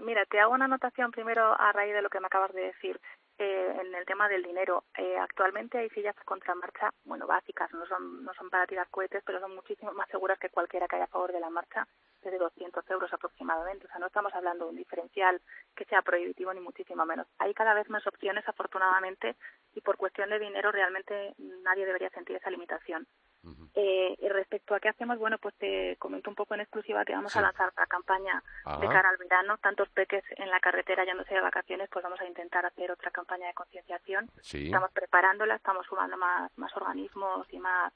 Mira, 0.02 0.24
te 0.26 0.38
hago 0.38 0.54
una 0.54 0.66
anotación 0.66 1.10
primero 1.10 1.58
a 1.58 1.72
raíz 1.72 1.92
de 1.94 2.02
lo 2.02 2.10
que 2.10 2.20
me 2.20 2.26
acabas 2.26 2.52
de 2.52 2.62
decir. 2.62 3.00
Eh, 3.42 3.74
en 3.80 3.94
el 3.94 4.04
tema 4.04 4.28
del 4.28 4.42
dinero, 4.42 4.84
eh, 4.98 5.16
actualmente 5.16 5.78
hay 5.78 5.88
sillas 5.88 6.14
de 6.14 6.24
contramarcha, 6.24 6.92
bueno, 7.04 7.26
básicas, 7.26 7.72
no 7.72 7.86
son, 7.86 8.22
no 8.22 8.34
son 8.34 8.50
para 8.50 8.66
tirar 8.66 8.86
cohetes, 8.90 9.22
pero 9.24 9.40
son 9.40 9.54
muchísimo 9.54 9.92
más 9.92 10.10
seguras 10.10 10.38
que 10.38 10.50
cualquiera 10.50 10.86
que 10.86 10.96
haya 10.96 11.06
a 11.06 11.14
favor 11.14 11.32
de 11.32 11.40
la 11.40 11.48
marcha, 11.48 11.88
desde 12.20 12.36
200 12.36 12.84
euros 12.90 13.10
aproximadamente. 13.10 13.86
O 13.86 13.88
sea, 13.88 13.98
no 13.98 14.08
estamos 14.08 14.34
hablando 14.34 14.66
de 14.66 14.72
un 14.72 14.76
diferencial 14.76 15.40
que 15.74 15.86
sea 15.86 16.02
prohibitivo 16.02 16.52
ni 16.52 16.60
muchísimo 16.60 17.06
menos. 17.06 17.28
Hay 17.38 17.54
cada 17.54 17.72
vez 17.72 17.88
más 17.88 18.06
opciones, 18.06 18.46
afortunadamente, 18.46 19.36
y 19.72 19.80
por 19.80 19.96
cuestión 19.96 20.28
de 20.28 20.38
dinero 20.38 20.70
realmente 20.70 21.32
nadie 21.64 21.86
debería 21.86 22.10
sentir 22.10 22.36
esa 22.36 22.50
limitación. 22.50 23.06
Eh, 23.74 24.16
y 24.20 24.28
respecto 24.28 24.74
a 24.74 24.80
qué 24.80 24.88
hacemos, 24.88 25.18
bueno, 25.18 25.38
pues 25.38 25.54
te 25.56 25.96
comento 25.96 26.28
un 26.28 26.36
poco 26.36 26.54
en 26.54 26.60
exclusiva 26.60 27.04
que 27.04 27.14
vamos 27.14 27.32
Sí. 27.32 27.38
a 27.38 27.42
lanzar 27.42 27.72
la 27.76 27.86
campaña 27.86 28.42
de 28.80 28.88
cara 28.88 29.08
al 29.08 29.16
verano. 29.16 29.56
Tantos 29.58 29.88
peques 29.90 30.24
en 30.36 30.50
la 30.50 30.60
carretera 30.60 31.04
yéndose 31.04 31.34
de 31.34 31.40
vacaciones, 31.40 31.88
pues 31.90 32.02
vamos 32.02 32.20
a 32.20 32.26
intentar 32.26 32.66
hacer 32.66 32.90
otra 32.90 33.10
campaña 33.10 33.46
de 33.46 33.54
concienciación. 33.54 34.28
Sí. 34.42 34.66
Estamos 34.66 34.90
preparándola, 34.92 35.54
estamos 35.54 35.86
sumando 35.86 36.16
más, 36.16 36.50
más 36.58 36.74
organismos 36.76 37.46
y 37.52 37.58
más, 37.58 37.92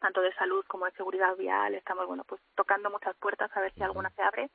tanto 0.00 0.20
de 0.20 0.34
salud 0.34 0.64
como 0.66 0.84
de 0.86 0.92
seguridad 0.92 1.36
vial. 1.36 1.74
Estamos, 1.74 2.06
bueno, 2.06 2.24
pues 2.24 2.40
tocando 2.54 2.90
muchas 2.90 3.16
puertas 3.16 3.50
a 3.56 3.60
ver 3.60 3.72
si 3.72 3.82
alguna 3.82 4.10
se 4.10 4.22
abre. 4.22 4.50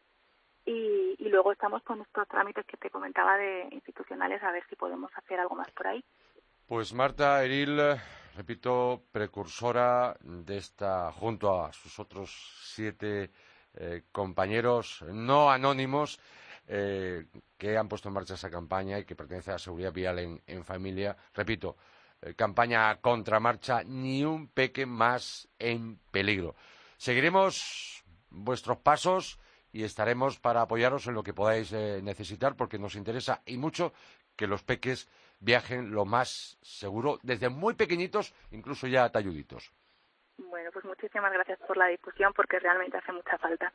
Y, 0.65 1.15
y 1.17 1.29
luego 1.29 1.53
estamos 1.53 1.81
con 1.83 2.01
estos 2.01 2.27
trámites 2.27 2.65
que 2.65 2.75
te 2.77 2.89
comentaba 2.89 3.37
de 3.37 3.69
institucionales 3.71 4.43
a 4.43 4.51
ver 4.51 4.63
si 4.67 4.75
podemos 4.75 5.09
hacer 5.17 5.39
algo 5.39 5.55
más 5.55 5.71
por 5.71 5.87
ahí. 5.87 6.03
Pues 6.67 6.93
Marta 6.93 7.41
Eril, 7.45 7.79
repito, 8.37 9.03
precursora 9.11 10.15
de 10.21 10.57
esta, 10.57 11.11
junto 11.11 11.65
a 11.65 11.73
sus 11.73 11.99
otros 11.99 12.31
siete 12.63 13.31
eh, 13.73 14.03
compañeros 14.11 15.03
no 15.11 15.49
anónimos 15.51 16.19
eh, 16.67 17.25
que 17.57 17.77
han 17.77 17.87
puesto 17.87 18.09
en 18.09 18.13
marcha 18.13 18.35
esa 18.35 18.49
campaña 18.49 18.99
y 18.99 19.05
que 19.05 19.15
pertenece 19.15 19.51
a 19.51 19.53
la 19.53 19.59
seguridad 19.59 19.91
vial 19.91 20.41
en, 20.45 20.63
familia. 20.63 21.17
Repito, 21.33 21.77
eh, 22.21 22.35
campaña 22.35 22.95
contramarcha, 23.01 23.83
ni 23.83 24.23
un 24.23 24.47
peque 24.47 24.85
más 24.85 25.47
en 25.57 25.99
peligro. 26.11 26.55
Seguiremos 26.97 28.03
vuestros 28.29 28.77
pasos 28.77 29.39
y 29.71 29.83
estaremos 29.83 30.39
para 30.39 30.61
apoyaros 30.61 31.07
en 31.07 31.15
lo 31.15 31.23
que 31.23 31.33
podáis 31.33 31.71
necesitar 31.71 32.55
porque 32.55 32.79
nos 32.79 32.95
interesa 32.95 33.41
y 33.45 33.57
mucho 33.57 33.93
que 34.35 34.47
los 34.47 34.63
peques 34.63 35.07
viajen 35.39 35.91
lo 35.91 36.05
más 36.05 36.57
seguro 36.61 37.19
desde 37.23 37.49
muy 37.49 37.73
pequeñitos, 37.75 38.33
incluso 38.51 38.87
ya 38.87 39.09
talluditos. 39.11 39.71
Bueno, 40.37 40.69
pues 40.71 40.85
muchísimas 40.85 41.31
gracias 41.33 41.59
por 41.67 41.77
la 41.77 41.87
discusión 41.87 42.31
porque 42.35 42.59
realmente 42.59 42.97
hace 42.97 43.11
mucha 43.11 43.37
falta. 43.37 43.71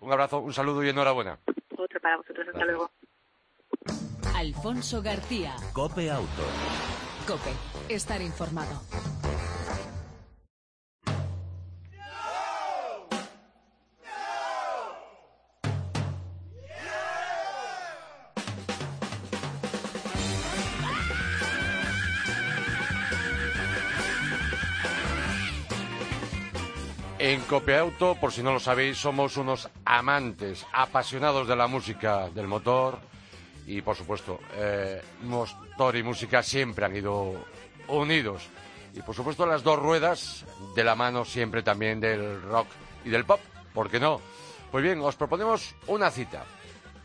Un 0.00 0.12
abrazo, 0.12 0.38
un 0.38 0.52
saludo 0.52 0.82
y 0.82 0.88
enhorabuena. 0.88 1.38
Otro 1.76 2.00
para 2.00 2.16
vosotros. 2.16 2.46
Hasta 2.48 2.58
Gracias. 2.64 2.66
luego. 2.76 2.90
Alfonso 4.36 5.02
García. 5.02 5.54
Cope 5.72 6.10
Auto. 6.10 6.42
Cope. 7.26 7.52
Estar 7.94 8.20
informado. 8.22 8.80
En 27.26 27.40
Copeauto, 27.40 28.14
por 28.14 28.30
si 28.30 28.40
no 28.40 28.52
lo 28.52 28.60
sabéis, 28.60 28.98
somos 28.98 29.36
unos 29.36 29.68
amantes, 29.84 30.64
apasionados 30.72 31.48
de 31.48 31.56
la 31.56 31.66
música, 31.66 32.30
del 32.30 32.46
motor 32.46 33.00
y, 33.66 33.82
por 33.82 33.96
supuesto, 33.96 34.38
eh, 34.54 35.02
motor 35.24 35.96
y 35.96 36.04
música 36.04 36.40
siempre 36.44 36.86
han 36.86 36.94
ido 36.94 37.34
unidos. 37.88 38.46
Y, 38.94 39.02
por 39.02 39.16
supuesto, 39.16 39.44
las 39.44 39.64
dos 39.64 39.76
ruedas 39.76 40.44
de 40.76 40.84
la 40.84 40.94
mano 40.94 41.24
siempre 41.24 41.64
también 41.64 41.98
del 41.98 42.42
rock 42.42 42.68
y 43.04 43.10
del 43.10 43.24
pop, 43.24 43.40
¿por 43.74 43.90
qué 43.90 43.98
no? 43.98 44.20
Pues 44.70 44.84
bien, 44.84 45.00
os 45.00 45.16
proponemos 45.16 45.74
una 45.88 46.12
cita, 46.12 46.44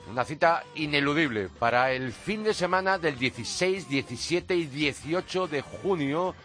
una 0.08 0.24
cita 0.24 0.64
ineludible 0.76 1.50
para 1.50 1.94
el 1.94 2.14
fin 2.14 2.44
de 2.44 2.54
semana 2.54 3.00
del 3.00 3.18
16, 3.18 3.90
17 3.90 4.56
y 4.56 4.66
18 4.68 5.48
de 5.48 5.64
junio 5.64 6.36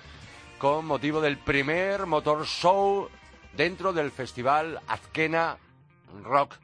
con 0.57 0.87
motivo 0.87 1.21
del 1.21 1.37
primer 1.37 2.07
motor 2.07 2.47
show 2.47 3.11
dentro 3.57 3.93
del 3.93 4.11
festival 4.11 4.81
Azkena 4.87 5.57
Rock. 6.23 6.55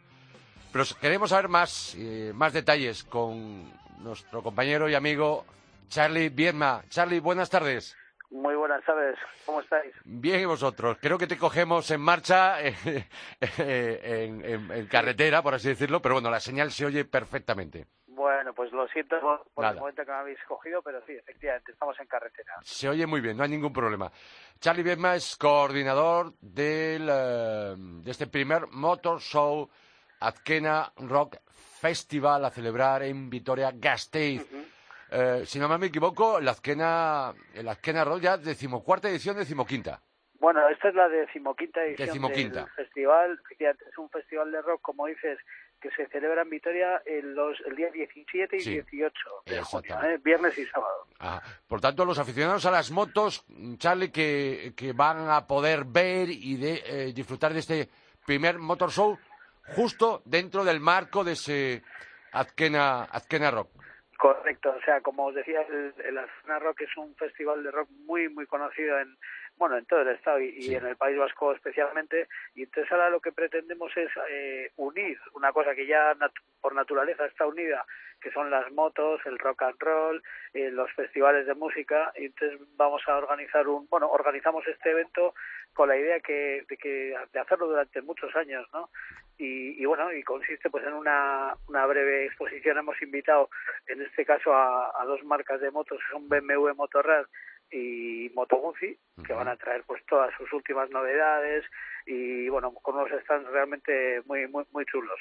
Pero 0.73 0.85
queremos 1.01 1.31
saber 1.31 1.49
más, 1.49 1.95
eh, 1.99 2.33
más 2.35 2.53
detalles 2.53 3.05
con 3.05 3.71
nuestro 3.99 4.43
compañero 4.43 4.89
y 4.89 4.95
amigo 4.95 5.45
Charlie 5.89 6.29
Bierma. 6.31 6.83
Charlie, 6.89 7.21
buenas 7.21 7.51
tardes. 7.51 7.97
Muy 8.31 8.55
buenas 8.55 8.83
tardes, 8.87 9.19
¿cómo 9.45 9.61
estáis? 9.61 9.93
Bien, 10.05 10.41
¿y 10.41 10.45
vosotros? 10.47 10.97
Creo 11.03 11.19
que 11.19 11.27
te 11.27 11.37
cogemos 11.37 11.91
en 11.91 12.01
marcha, 12.01 12.63
eh, 12.67 12.75
eh, 13.59 14.27
en, 14.27 14.43
en- 14.43 14.71
en 14.73 14.87
carretera, 14.87 15.43
por 15.43 15.53
así 15.55 15.69
decirlo, 15.69 16.01
pero 16.01 16.15
bueno, 16.15 16.31
la 16.31 16.41
señal 16.41 16.73
se 16.73 16.87
oye 16.87 17.05
perfectamente. 17.05 17.87
Bueno, 18.43 18.57
pues 18.57 18.73
lo 18.73 18.89
siento 18.89 19.21
por, 19.55 19.65
el 19.65 19.77
momento 19.77 20.05
que 20.05 20.11
me 20.11 20.17
habéis 20.17 20.39
cogido, 20.49 20.83
pero 20.83 21.01
sí, 21.07 21.13
efectivamente, 21.13 21.71
estamos 21.71 21.97
en 22.01 22.09
carretera. 22.09 22.55
Se 22.63 22.89
oye 22.89 23.07
muy 23.07 23.21
bien, 23.21 23.37
no 23.37 23.45
hay 23.45 23.49
ningún 23.49 23.73
problema. 23.73 24.11
Charlie 24.59 24.83
Bierma 24.83 25.15
es 25.15 25.37
coordinador 25.37 26.33
del, 26.41 27.09
eh, 27.09 27.75
de 27.79 28.11
este 28.11 28.27
primer 28.27 28.67
Motor 28.67 29.21
Show 29.21 29.71
Azkena 30.19 30.93
Rock 30.97 31.37
Festival 31.53 32.45
a 32.45 32.51
celebrar 32.51 33.05
en 33.05 33.31
Vitoria-Gasteiz. 33.31 34.45
Eh, 35.13 35.43
si 35.47 35.61
no 35.61 35.79
me 35.79 35.87
equivoco, 35.87 36.41
la 36.41 36.51
Azkena, 36.51 37.33
el 37.55 37.69
Azkena 37.69 38.03
Rock 38.03 38.23
ya 38.23 38.39
decimocuarta 38.39 39.09
edición, 39.09 39.37
decimoquinta. 39.37 40.01
Bueno, 40.41 40.69
esta 40.69 40.89
es 40.89 40.97
la 40.97 41.09
decimoquinta 41.09 41.85
edición 41.85 42.09
Decimoquinta. 42.09 42.61
del 42.63 42.71
festival. 42.71 43.39
Efectivamente, 43.45 43.85
es 43.89 43.97
un 43.99 44.11
festival 44.11 44.51
de 44.51 44.63
rock, 44.63 44.83
como 44.83 45.07
dices, 45.07 45.39
que 45.83 45.91
se 45.91 46.07
celebra 46.07 46.43
en 46.43 46.51
Vitoria 46.51 47.03
el, 47.05 47.35
los, 47.35 47.61
el 47.67 47.75
día 47.77 47.91
17 47.91 48.57
y 48.57 48.61
Sí. 48.61 48.71
18 48.71 49.13
de 49.47 49.61
junio. 49.63 49.99
¿eh? 50.05 50.19
viernes 50.23 50.57
y 50.57 50.65
sábado. 50.67 51.07
Ah, 51.21 51.43
por 51.67 51.81
tanto, 51.81 52.05
los 52.05 52.19
aficionados 52.19 52.65
a 52.67 52.71
las 52.71 52.91
motos, 52.91 53.45
Charlie, 53.79 54.11
que, 54.13 54.73
que 54.77 54.93
van 54.93 55.29
a 55.29 55.47
poder 55.47 55.85
ver 55.85 56.29
y 56.31 56.57
de, 56.57 56.83
eh, 56.87 57.13
disfrutar 57.13 57.53
de 57.53 57.59
este 57.59 57.89
primer 58.25 58.59
Motor 58.59 58.91
Show 58.91 59.19
justo 59.75 60.23
dentro 60.25 60.65
del 60.65 60.81
marco 60.81 61.25
de 61.25 61.33
ese 61.33 61.83
Azkena, 62.33 63.03
Azkena 63.05 63.51
Rock. 63.51 63.71
Correcto, 64.19 64.71
o 64.71 64.81
sea, 64.85 65.01
como 65.01 65.27
os 65.27 65.35
decía, 65.35 65.63
el, 65.63 65.93
el 66.05 66.17
Azkena 66.19 66.61
Rock 66.61 66.83
es 66.83 66.97
un 66.97 67.13
festival 67.17 67.65
de 67.65 67.73
rock 67.73 67.89
muy, 68.07 68.29
muy 68.29 68.47
conocido 68.47 68.99
en, 69.01 69.17
bueno, 69.63 69.79
en 69.79 69.87
todo 69.87 70.01
el 70.01 70.09
estado 70.09 70.41
y, 70.41 70.75
en 70.75 70.85
el 70.85 70.97
País 70.97 71.17
Vasco 71.17 71.53
especialmente. 71.53 72.27
Y 72.57 72.65
entonces 72.65 72.91
ahora 72.91 73.11
lo 73.11 73.21
que 73.21 73.31
pretendemos 73.31 73.97
es 73.97 74.11
eh, 74.29 74.73
unir 74.77 75.17
una 75.35 75.53
cosa 75.53 75.73
que 75.77 75.87
ya 75.87 76.15
nat- 76.17 76.33
por 76.61 76.75
naturaleza 76.75 77.27
está 77.27 77.47
unida, 77.47 77.87
que 78.21 78.33
son 78.33 78.51
las 78.51 78.73
motos, 78.73 79.21
el 79.25 79.39
rock 79.39 79.63
and 79.63 79.79
roll, 79.81 80.23
eh, 80.53 80.71
los 80.73 80.91
festivales 80.95 81.47
de 81.47 81.55
música. 81.55 82.13
Y 82.17 82.27
entonces 82.27 82.59
vamos 82.77 83.03
a 83.07 83.17
organizar 83.19 83.69
un, 83.69 83.87
bueno, 83.89 84.09
organizamos 84.11 84.67
este 84.67 84.91
evento 84.91 85.33
con 85.75 85.89
la 85.89 85.97
idea 85.97 86.19
que, 86.19 86.65
de 86.69 86.77
que 86.77 87.15
de 87.33 87.39
hacerlo 87.41 87.69
durante 87.69 88.03
muchos 88.03 88.35
años, 88.35 88.67
¿no? 88.73 88.91
Y, 89.39 89.81
y 89.83 89.87
bueno, 89.87 90.13
y 90.13 90.23
consiste 90.25 90.71
pues 90.71 90.85
en 90.85 90.93
una, 90.93 91.55
una 91.69 91.87
breve 91.87 92.27
exposición. 92.27 92.79
Hemos 92.79 93.01
invitado 93.01 93.49
en 93.87 94.03
este 94.03 94.25
caso 94.25 94.53
a, 94.55 94.93
a 95.01 95.05
dos 95.05 95.23
marcas 95.25 95.61
de 95.61 95.71
motos, 95.71 96.01
son 96.11 96.29
BMW 96.29 96.75
Motorrad 96.75 97.27
y 97.73 98.31
Moto 98.35 98.57
Guzzi, 98.57 98.97
que 99.27 99.33
van 99.33 99.49
a 99.49 99.57
traer 99.57 99.83
pues 99.87 100.05
todas 100.07 100.33
sus 100.37 100.53
últimas 100.53 100.91
novedades 100.91 101.65
y 102.07 102.49
bueno, 102.49 102.73
con 102.75 102.97
unos 102.97 103.11
stands 103.23 103.51
realmente 103.51 104.23
muy 104.27 104.47
muy 104.49 104.65
muy 104.73 104.85
chulos. 104.85 105.19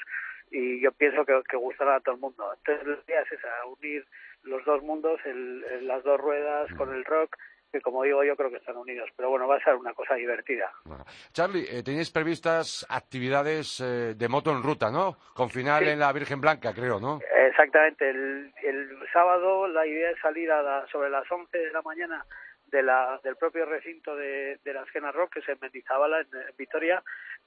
Y 0.50 0.80
yo 0.80 0.92
pienso 0.92 1.24
que, 1.24 1.40
que 1.48 1.56
gustará 1.56 1.96
a 1.96 2.00
todo 2.00 2.14
el 2.16 2.20
mundo. 2.20 2.44
Entonces 2.58 2.86
la 2.86 3.02
idea 3.06 3.22
es 3.22 3.32
esa, 3.32 3.48
unir 3.66 4.06
los 4.42 4.62
dos 4.66 4.82
mundos, 4.82 5.18
el, 5.24 5.64
el- 5.70 5.86
las 5.86 6.02
dos 6.04 6.20
ruedas 6.20 6.70
con 6.74 6.94
el 6.94 7.04
rock, 7.06 7.36
que 7.72 7.80
como 7.80 8.02
digo 8.02 8.22
yo 8.22 8.36
creo 8.36 8.50
que 8.50 8.58
están 8.58 8.76
unidos. 8.76 9.08
Pero 9.16 9.30
bueno, 9.30 9.48
va 9.48 9.56
a 9.56 9.64
ser 9.64 9.74
una 9.74 9.94
cosa 9.94 10.14
divertida. 10.14 10.70
Bueno. 10.84 11.04
Charlie, 11.32 11.64
eh, 11.70 11.82
tenéis 11.82 12.10
previstas 12.10 12.86
actividades 12.88 13.80
eh, 13.80 14.14
de 14.14 14.28
moto 14.28 14.50
en 14.52 14.62
ruta, 14.62 14.90
¿no? 14.90 15.16
Con 15.34 15.48
final 15.50 15.82
Sí. 15.84 15.90
en 15.90 15.98
la 15.98 16.12
Virgen 16.12 16.40
Blanca, 16.40 16.72
creo, 16.74 17.00
¿no? 17.00 17.20
Exactamente, 17.48 18.08
el, 18.10 18.52
el 18.62 18.98
sábado 19.12 19.66
la 19.68 19.86
idea 19.86 20.10
es 20.10 20.18
salir 20.20 20.50
a 20.52 20.62
la- 20.62 20.86
sobre 20.92 21.08
las 21.10 21.30
11 21.30 21.56
de 21.56 21.72
la 21.72 21.82
mañana 21.82 22.24
de 22.66 22.82
la, 22.82 23.20
del 23.22 23.36
propio 23.36 23.66
recinto 23.66 24.16
de, 24.16 24.58
de 24.64 24.72
la 24.72 24.82
Esquena 24.82 25.12
Rock, 25.12 25.34
que 25.34 25.40
es 25.40 25.48
en 25.50 25.58
Mendizábala, 25.60 26.20
en, 26.20 26.26
en 26.34 26.56
Vitoria, 26.56 27.02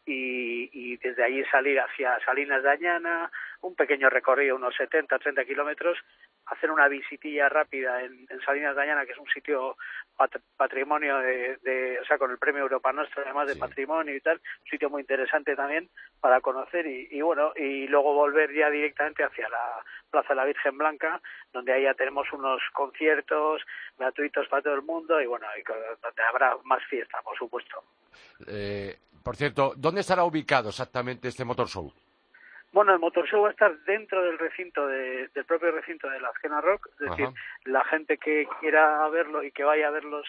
y, 0.05 0.69
y 0.71 0.97
desde 0.97 1.23
allí 1.23 1.43
salir 1.45 1.79
hacia 1.79 2.19
Salinas 2.23 2.61
de 2.61 2.69
Añana, 2.69 3.31
un 3.65 3.75
pequeño 3.75 4.09
recorrido, 4.09 4.55
unos 4.55 4.75
70, 4.75 5.17
30 5.19 5.43
kilómetros, 5.45 5.97
hacer 6.45 6.69
una 6.71 6.87
visitilla 6.87 7.49
rápida 7.49 8.01
en, 8.03 8.25
en 8.29 8.41
Salinas 8.41 8.75
de 8.75 8.81
Añana, 8.83 9.05
que 9.05 9.13
es 9.13 9.17
un 9.17 9.27
sitio 9.27 9.75
pat- 10.15 10.39
patrimonio 10.55 11.17
de, 11.17 11.57
de- 11.63 11.99
o 11.99 12.05
sea, 12.05 12.17
con 12.17 12.29
el 12.31 12.37
premio 12.37 12.61
Europa 12.61 12.93
Nostra, 12.93 13.23
además 13.23 13.47
de 13.47 13.53
Sí. 13.55 13.59
patrimonio 13.59 14.15
y 14.15 14.21
tal, 14.21 14.37
un 14.37 14.67
sitio 14.69 14.89
muy 14.89 15.01
interesante 15.01 15.55
también 15.55 15.89
para 16.21 16.41
conocer 16.41 16.85
y, 16.85 17.07
y 17.11 17.21
bueno, 17.21 17.53
y 17.55 17.87
luego 17.87 18.13
volver 18.13 18.53
ya 18.53 18.69
directamente 18.69 19.23
hacia 19.23 19.49
la 19.49 19.83
Plaza 20.11 20.29
de 20.29 20.35
la 20.35 20.45
Virgen 20.45 20.77
Blanca, 20.77 21.19
donde 21.51 21.73
ahí 21.73 21.83
ya 21.83 21.93
tenemos 21.95 22.31
unos 22.33 22.61
conciertos 22.73 23.61
gratuitos 23.97 24.47
para 24.47 24.61
todo 24.61 24.75
el 24.75 24.81
mundo 24.83 25.19
y 25.21 25.25
bueno, 25.25 25.47
y 25.57 25.63
donde 25.63 26.23
habrá 26.29 26.55
más 26.63 26.83
fiesta, 26.85 27.19
por 27.23 27.37
supuesto. 27.37 27.83
Eh, 28.47 28.95
por 29.23 29.35
cierto, 29.35 29.73
¿dónde 29.75 30.01
estará 30.01 30.23
ubicado 30.23 30.69
exactamente 30.69 31.27
este 31.27 31.43
Motor 31.43 31.67
Show? 31.67 31.91
Bueno, 32.75 32.91
el 32.91 32.99
Motor 32.99 33.25
Show 33.25 33.41
va 33.41 33.47
a 33.47 33.51
estar 33.51 33.73
dentro 33.85 34.21
del 34.21 34.37
recinto, 34.37 34.85
de- 34.85 35.29
del 35.29 35.45
propio 35.45 35.71
recinto 35.71 36.09
de 36.09 36.19
la 36.19 36.27
Azkena 36.27 36.59
Rock, 36.59 36.89
es 36.99 37.09
decir, 37.09 37.27
la 37.63 37.85
gente 37.85 38.17
que 38.17 38.45
quiera 38.59 39.07
verlo 39.07 39.41
y 39.43 39.51
que 39.51 39.63
vaya 39.63 39.87
a 39.87 39.91
ver 39.91 40.03
los 40.03 40.27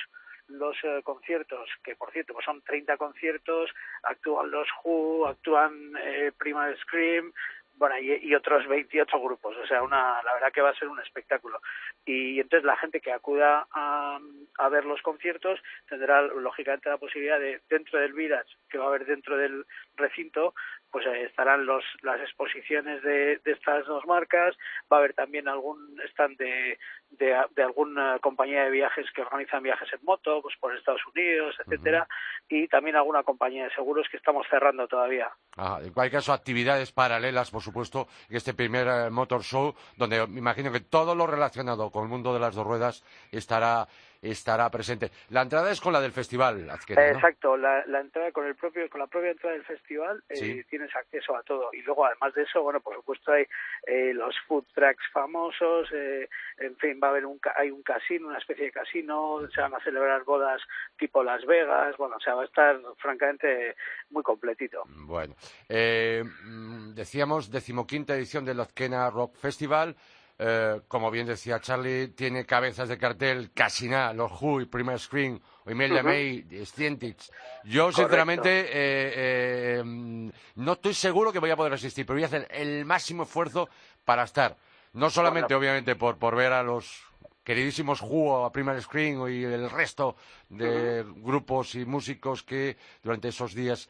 los 0.49 0.77
eh, 0.85 1.01
conciertos, 1.03 1.69
que 1.83 1.97
por 1.97 2.13
cierto 2.13 2.33
pues 2.33 2.45
son 2.45 2.63
30 2.63 2.97
conciertos, 2.99 3.69
actúan 4.05 4.49
los 4.53 4.69
Who, 4.85 5.27
actúan 5.27 5.95
eh, 6.01 6.31
Primal 6.39 6.79
Scream, 6.83 7.33
bueno, 7.75 7.99
y, 7.99 8.13
y 8.23 8.33
otros 8.33 8.65
28 8.69 9.21
grupos, 9.21 9.57
o 9.57 9.67
sea, 9.67 9.83
una, 9.83 10.23
la 10.23 10.35
verdad 10.35 10.53
que 10.53 10.63
va 10.63 10.71
a 10.71 10.75
ser 10.79 10.87
un 10.87 11.01
espectáculo. 11.01 11.61
Y 12.07 12.39
entonces 12.41 12.65
la 12.65 12.77
gente 12.77 13.01
que 13.01 13.11
acuda 13.13 13.67
a, 13.73 14.21
a 14.59 14.69
ver 14.69 14.85
los 14.85 15.03
conciertos 15.03 15.61
tendrá 15.89 16.23
lógicamente 16.23 16.89
la 16.91 16.97
posibilidad 16.99 17.41
de, 17.41 17.61
dentro 17.69 17.99
del 17.99 18.13
Village, 18.13 18.55
que 18.71 18.79
va 18.79 18.85
a 18.85 18.89
haber 18.89 19.05
dentro 19.05 19.37
del 19.37 19.67
recinto, 19.97 20.55
pues 20.91 21.07
eh, 21.07 21.25
estarán 21.25 21.67
los, 21.67 21.85
las 22.03 22.21
exposiciones 22.21 23.03
de, 23.03 23.39
de 23.45 23.53
estas 23.53 23.87
dos 23.87 24.05
marcas, 24.07 24.57
va 24.91 24.97
a 24.97 25.01
haber 25.01 25.15
también 25.15 25.49
algún 25.49 26.01
stand 26.11 26.37
de, 26.39 26.79
de, 27.11 27.37
de 27.55 27.63
alguna 27.63 28.19
compañía 28.21 28.65
de 28.65 28.71
viajes 28.71 29.07
que 29.15 29.23
organizan 29.23 29.63
viajes 29.63 29.93
en 29.93 30.01
moto, 30.05 30.41
pues 30.43 30.57
por 30.61 30.75
Estados 30.75 31.03
Unidos, 31.15 31.55
etcétera, 31.65 32.07
y 32.49 32.69
también 32.69 32.97
alguna 32.97 33.23
compañía 33.23 33.65
de 33.65 33.75
seguros 33.75 34.07
que 34.11 34.17
estamos 34.17 34.47
cerrando 34.49 34.87
todavía. 34.89 35.31
Ajá, 35.57 35.81
en 35.83 35.93
cualquier 35.93 36.21
caso, 36.21 36.33
actividades 36.33 36.93
paralelas, 36.93 37.51
por 37.51 37.63
supuesto, 37.63 38.07
en 38.29 38.37
este 38.37 38.55
primer 38.55 38.87
eh, 38.87 39.11
Motor 39.11 39.43
Show, 39.43 39.75
donde 39.97 40.27
me 40.27 40.39
imagino 40.39 40.73
que 40.73 40.81
todo 40.81 41.15
lo 41.15 41.27
relacionado 41.27 41.91
con 41.91 42.05
el 42.05 42.09
mundo 42.09 42.33
de 42.33 42.41
las 42.41 42.55
dos 42.55 42.67
ruedas 42.67 43.05
estará, 43.33 43.87
estará 44.23 44.71
presente. 44.71 45.11
La 45.31 45.43
entrada 45.43 45.71
es 45.71 45.81
con 45.81 45.93
la 45.93 46.01
del 46.01 46.13
festival. 46.13 46.69
Exacto, 46.89 47.57
la, 47.57 47.85
la 47.87 48.01
entrada 48.01 48.33
con 48.33 48.47
el 48.47 48.55
propio, 48.55 48.89
con 48.89 49.01
la 49.01 49.07
propia 49.07 49.31
entrada 49.31 49.55
del 49.55 49.65
festival 49.65 50.23
eh, 50.29 50.37
Sí. 50.37 50.65
tienes 50.71 50.95
acceso 50.95 51.37
a 51.37 51.43
todo 51.43 51.71
y 51.73 51.83
luego 51.83 52.07
además 52.07 52.35
de 52.35 52.43
eso, 52.43 52.63
bueno, 52.63 52.81
por 52.81 52.95
supuesto 52.97 53.33
hay 53.33 53.45
eh, 53.87 54.13
los 54.15 54.35
food 54.47 54.65
trucks 54.75 55.05
famosos, 55.13 55.89
eh, 55.93 56.29
en 56.59 56.77
fin, 56.77 57.01
va 57.03 57.09
a 57.09 57.11
haber 57.11 57.27
un 57.27 57.41
hay 57.57 57.71
un 57.71 57.83
casino, 57.83 58.29
una 58.29 58.39
especie 58.39 58.67
de 58.67 58.73
casino, 58.73 59.41
se 59.55 59.61
van 59.61 59.75
a 59.75 59.81
celebrar 59.81 60.25
bodas 60.25 60.61
tipo 60.99 61.23
Las 61.23 61.45
Vegas, 61.47 61.97
bueno, 61.97 62.17
o 62.17 62.21
sea, 62.21 62.35
va 62.35 62.43
a 62.43 62.47
estar 62.47 62.81
francamente 62.99 63.77
muy 64.11 64.23
completito. 64.23 64.83
Bueno, 64.87 65.35
eh, 65.69 66.23
mm, 66.25 66.95
decíamos 66.95 67.51
decimoquinta 67.51 68.15
edición 68.15 68.45
del 68.45 68.61
Azquena 68.61 69.11
Rock 69.11 69.37
Festival. 69.37 69.97
Eh, 70.39 70.83
como 70.87 71.11
bien 71.11 71.27
decía 71.27 71.61
Charlie, 71.61 72.09
tiene 72.09 72.45
cabezas 72.45 72.91
de 72.91 72.99
cartel 72.99 73.53
casi 73.55 73.89
nada, 73.89 74.13
los 74.13 74.31
Who, 74.31 74.61
y 74.61 74.67
Primer 74.67 74.99
Screen, 74.99 75.41
o 75.65 75.71
Imelda 75.71 76.01
Ujú. 76.01 76.09
May, 76.09 76.47
Scientix. 76.67 77.33
Yo, 77.65 77.91
sinceramente, 77.91 78.51
eh, 78.61 78.69
eh, 78.73 79.83
no 79.85 80.73
estoy 80.73 80.93
seguro 80.93 81.33
que 81.33 81.39
voy 81.39 81.51
a 81.51 81.57
poder 81.57 81.73
asistir, 81.73 82.05
pero 82.05 82.17
voy 82.17 82.25
a 82.25 82.27
hacer 82.27 82.47
el 82.51 82.85
máximo 82.85 83.23
esfuerzo 83.23 83.71
para 84.05 84.25
estar. 84.25 84.59
No 84.93 85.09
solamente, 85.09 85.55
obviamente, 85.55 85.97
por, 85.97 86.19
por 86.19 86.37
ver 86.37 86.53
a 86.53 86.63
los 86.63 87.03
queridísimos 87.43 88.03
Who, 88.03 88.45
a 88.45 88.53
Primer 88.53 88.81
Screen 88.83 89.21
y 89.31 89.45
el 89.45 89.71
resto 89.71 90.17
de 90.51 91.05
grupos 91.17 91.77
y 91.77 91.87
músicos 91.87 92.43
que 92.43 92.77
durante 93.03 93.29
esos 93.29 93.55
días 93.55 93.89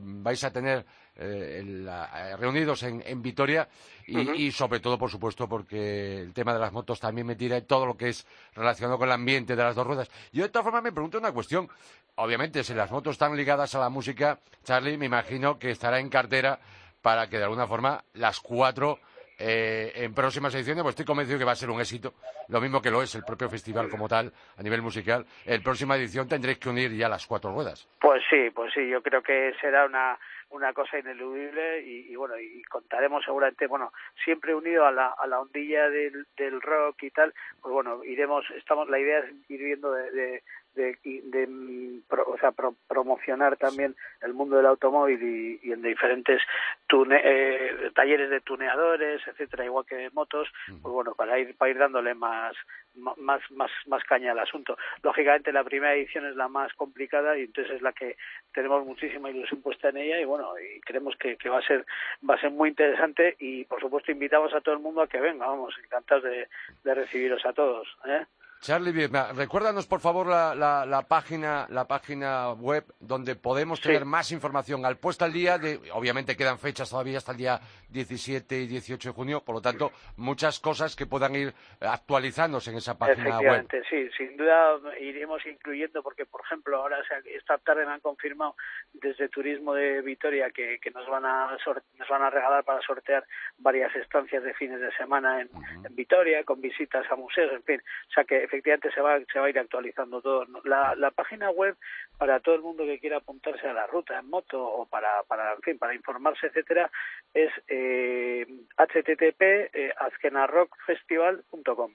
vais 0.00 0.44
a 0.44 0.52
tener 0.52 0.84
eh, 1.18 1.62
la- 1.66 2.30
eh, 2.30 2.36
reunidos 2.36 2.82
en, 2.84 3.02
en 3.06 3.20
Vitoria 3.20 3.68
y, 4.06 4.16
y 4.36 4.52
sobre 4.52 4.80
todo, 4.80 4.96
por 4.98 5.10
supuesto, 5.10 5.48
porque 5.48 6.20
el 6.20 6.32
tema 6.32 6.54
de 6.54 6.60
las 6.60 6.72
motos 6.72 7.00
también 7.00 7.26
me 7.26 7.36
tira 7.36 7.60
todo 7.60 7.84
lo 7.86 7.96
que 7.96 8.08
es 8.10 8.26
relacionado 8.54 8.98
con 8.98 9.08
el 9.08 9.12
ambiente 9.12 9.54
de 9.56 9.62
las 9.62 9.74
dos 9.74 9.86
ruedas. 9.86 10.08
Yo 10.32 10.44
de 10.44 10.48
todas 10.48 10.64
formas 10.64 10.82
me 10.82 10.92
pregunto 10.92 11.18
una 11.18 11.32
cuestión. 11.32 11.68
Obviamente, 12.16 12.64
si 12.64 12.74
las 12.74 12.90
motos 12.90 13.12
están 13.12 13.36
ligadas 13.36 13.74
a 13.74 13.78
la 13.80 13.88
música, 13.90 14.38
Charlie, 14.64 14.96
me 14.96 15.06
imagino 15.06 15.58
que 15.58 15.70
estará 15.70 16.00
en 16.00 16.08
cartera 16.08 16.58
para 17.02 17.28
que 17.28 17.38
de 17.38 17.44
alguna 17.44 17.66
forma 17.66 18.02
las 18.14 18.40
cuatro 18.40 18.98
eh, 19.38 19.92
en 19.94 20.14
próximas 20.14 20.54
ediciones, 20.54 20.82
pues 20.82 20.94
estoy 20.94 21.06
convencido 21.06 21.38
que 21.38 21.44
va 21.44 21.52
a 21.52 21.56
ser 21.56 21.70
un 21.70 21.80
éxito, 21.80 22.14
lo 22.48 22.60
mismo 22.60 22.82
que 22.82 22.90
lo 22.90 23.02
es 23.02 23.14
el 23.14 23.22
propio 23.22 23.48
festival 23.48 23.88
como 23.88 24.08
tal, 24.08 24.32
a 24.56 24.62
nivel 24.62 24.82
musical. 24.82 25.24
En 25.46 25.62
próxima 25.62 25.96
edición 25.96 26.28
tendréis 26.28 26.58
que 26.58 26.68
unir 26.68 26.90
ya 26.92 27.08
las 27.08 27.26
cuatro 27.26 27.52
ruedas. 27.52 27.88
Pues 28.00 28.22
sí, 28.28 28.50
pues 28.50 28.72
sí, 28.74 28.88
yo 28.88 29.02
creo 29.02 29.22
que 29.22 29.52
será 29.60 29.86
una 29.86 30.18
una 30.50 30.72
cosa 30.72 30.98
ineludible 30.98 31.82
y, 31.82 32.10
y 32.10 32.16
bueno 32.16 32.38
y 32.38 32.62
contaremos 32.62 33.24
seguramente 33.24 33.66
bueno 33.66 33.92
siempre 34.24 34.54
unido 34.54 34.86
a 34.86 34.92
la, 34.92 35.08
a 35.08 35.26
la 35.26 35.40
ondilla 35.40 35.90
del, 35.90 36.26
del 36.36 36.60
rock 36.62 37.02
y 37.02 37.10
tal 37.10 37.34
pues 37.60 37.72
bueno 37.72 38.02
iremos 38.04 38.46
estamos 38.56 38.88
la 38.88 38.98
idea 38.98 39.18
es 39.18 39.34
ir 39.48 39.62
viendo 39.62 39.92
de, 39.92 40.10
de, 40.10 40.42
de, 40.78 40.98
de, 41.04 42.00
pro- 42.08 42.24
o 42.26 42.38
sea, 42.38 42.52
pro- 42.52 42.74
promocionar 42.88 43.56
también 43.56 43.94
el 44.22 44.32
mundo 44.32 44.56
del 44.56 44.66
automóvil 44.66 45.20
y, 45.22 45.60
y 45.68 45.72
en 45.72 45.82
diferentes 45.82 46.40
tune- 46.88 47.20
eh, 47.22 47.90
talleres 47.94 48.30
de 48.30 48.40
tuneadores 48.40 49.20
etcétera 49.26 49.64
igual 49.64 49.84
que 49.84 49.96
de 49.96 50.10
motos 50.10 50.48
pues 50.82 50.92
bueno 50.94 51.14
para 51.14 51.38
ir 51.38 51.56
para 51.56 51.70
ir 51.70 51.78
dándole 51.78 52.14
más 52.14 52.56
más 52.94 53.40
más 53.50 53.70
más 53.86 54.02
caña 54.04 54.32
al 54.32 54.38
asunto 54.38 54.76
lógicamente 55.02 55.52
la 55.52 55.64
primera 55.64 55.94
edición 55.94 56.26
es 56.26 56.36
la 56.36 56.48
más 56.48 56.72
complicada 56.74 57.36
y 57.36 57.42
entonces 57.42 57.76
es 57.76 57.82
la 57.82 57.92
que 57.92 58.16
tenemos 58.52 58.84
muchísima 58.86 59.30
ilusión 59.30 59.60
puesta 59.62 59.88
en 59.90 59.98
ella 59.98 60.20
y 60.20 60.24
bueno 60.24 60.48
y 60.58 60.80
creemos 60.80 61.14
que, 61.16 61.36
que 61.36 61.48
va 61.48 61.58
a 61.58 61.62
ser 61.66 61.84
va 62.28 62.34
a 62.34 62.40
ser 62.40 62.50
muy 62.50 62.70
interesante 62.70 63.36
y 63.38 63.64
por 63.64 63.80
supuesto 63.80 64.10
invitamos 64.12 64.54
a 64.54 64.60
todo 64.60 64.74
el 64.74 64.80
mundo 64.80 65.02
a 65.02 65.08
que 65.08 65.20
venga 65.20 65.46
vamos 65.46 65.74
encantados 65.82 66.24
de, 66.24 66.48
de 66.84 66.94
recibiros 66.94 67.44
a 67.44 67.52
todos 67.52 67.86
¿eh? 68.06 68.24
Charlie 68.60 68.92
Viedma, 68.92 69.32
recuérdanos 69.32 69.86
por 69.86 70.00
favor 70.00 70.26
la, 70.26 70.54
la, 70.54 70.84
la, 70.84 71.02
página 71.02 71.66
la 71.70 71.86
página 71.86 72.52
web 72.52 72.84
donde 73.00 73.36
podemos 73.36 73.80
tener 73.80 74.00
Sí. 74.02 74.04
más 74.04 74.32
información 74.32 74.84
al 74.84 74.96
puesto 74.98 75.24
al 75.24 75.32
día 75.32 75.58
de 75.58 75.80
obviamente 75.92 76.36
quedan 76.36 76.58
fechas 76.58 76.90
todavía 76.90 77.18
hasta 77.18 77.32
el 77.32 77.38
día 77.38 77.60
17 77.88 78.56
y 78.58 78.66
18 78.66 79.10
de 79.10 79.14
junio, 79.14 79.40
por 79.44 79.54
lo 79.54 79.60
tanto 79.62 79.92
muchas 80.16 80.58
cosas 80.60 80.94
que 80.96 81.06
puedan 81.06 81.34
ir 81.36 81.54
actualizándose 81.80 82.70
en 82.70 82.76
esa 82.78 82.98
página 82.98 83.38
web. 83.40 83.66
Sí, 83.88 84.08
sin 84.16 84.36
duda 84.36 84.76
iremos 85.00 85.44
incluyendo, 85.46 86.02
porque 86.02 86.26
por 86.26 86.42
ejemplo, 86.44 86.76
ahora 86.78 86.98
esta 87.26 87.58
tarde 87.58 87.86
me 87.86 87.92
han 87.92 88.00
confirmado 88.00 88.56
desde 88.92 89.28
Turismo 89.28 89.72
de 89.74 90.02
Vitoria 90.02 90.50
que, 90.50 90.78
que 90.80 90.90
nos 90.90 91.06
van 91.08 91.24
a 91.24 91.56
nos 91.98 92.08
van 92.08 92.22
a 92.22 92.30
regalar 92.30 92.64
para 92.64 92.80
sortear 92.82 93.24
varias 93.58 93.94
estancias 93.96 94.42
de 94.42 94.52
fines 94.54 94.80
de 94.80 94.92
semana 94.96 95.40
en, 95.40 95.48
en 95.84 95.94
Vitoria, 95.94 96.42
con 96.44 96.60
visitas 96.60 97.06
a 97.10 97.16
museos, 97.16 97.52
en 97.52 97.62
fin, 97.62 97.80
o 98.08 98.12
sea 98.12 98.24
que 98.24 98.47
efectivamente 98.48 98.90
se 98.92 99.00
va 99.00 99.18
se 99.32 99.38
va 99.38 99.46
a 99.46 99.50
ir 99.50 99.58
actualizando 99.58 100.20
todo. 100.20 100.46
La, 100.64 100.94
la 100.96 101.10
página 101.10 101.50
web 101.50 101.76
para 102.18 102.40
todo 102.40 102.54
el 102.54 102.62
mundo 102.62 102.84
que 102.84 102.98
quiera 102.98 103.18
apuntarse 103.18 103.68
a 103.68 103.72
la 103.72 103.86
ruta 103.86 104.18
en 104.18 104.28
moto 104.28 104.62
o 104.62 104.86
para, 104.86 105.22
para 105.24 105.52
en 105.54 105.62
fin, 105.62 105.78
para 105.78 105.94
informarse, 105.94 106.48
etcétera, 106.48 106.90
es 107.32 107.50
eh, 107.68 108.46
http 108.76 109.42
eh, 109.72 109.92
azkenarrockfestival.com. 109.96 111.94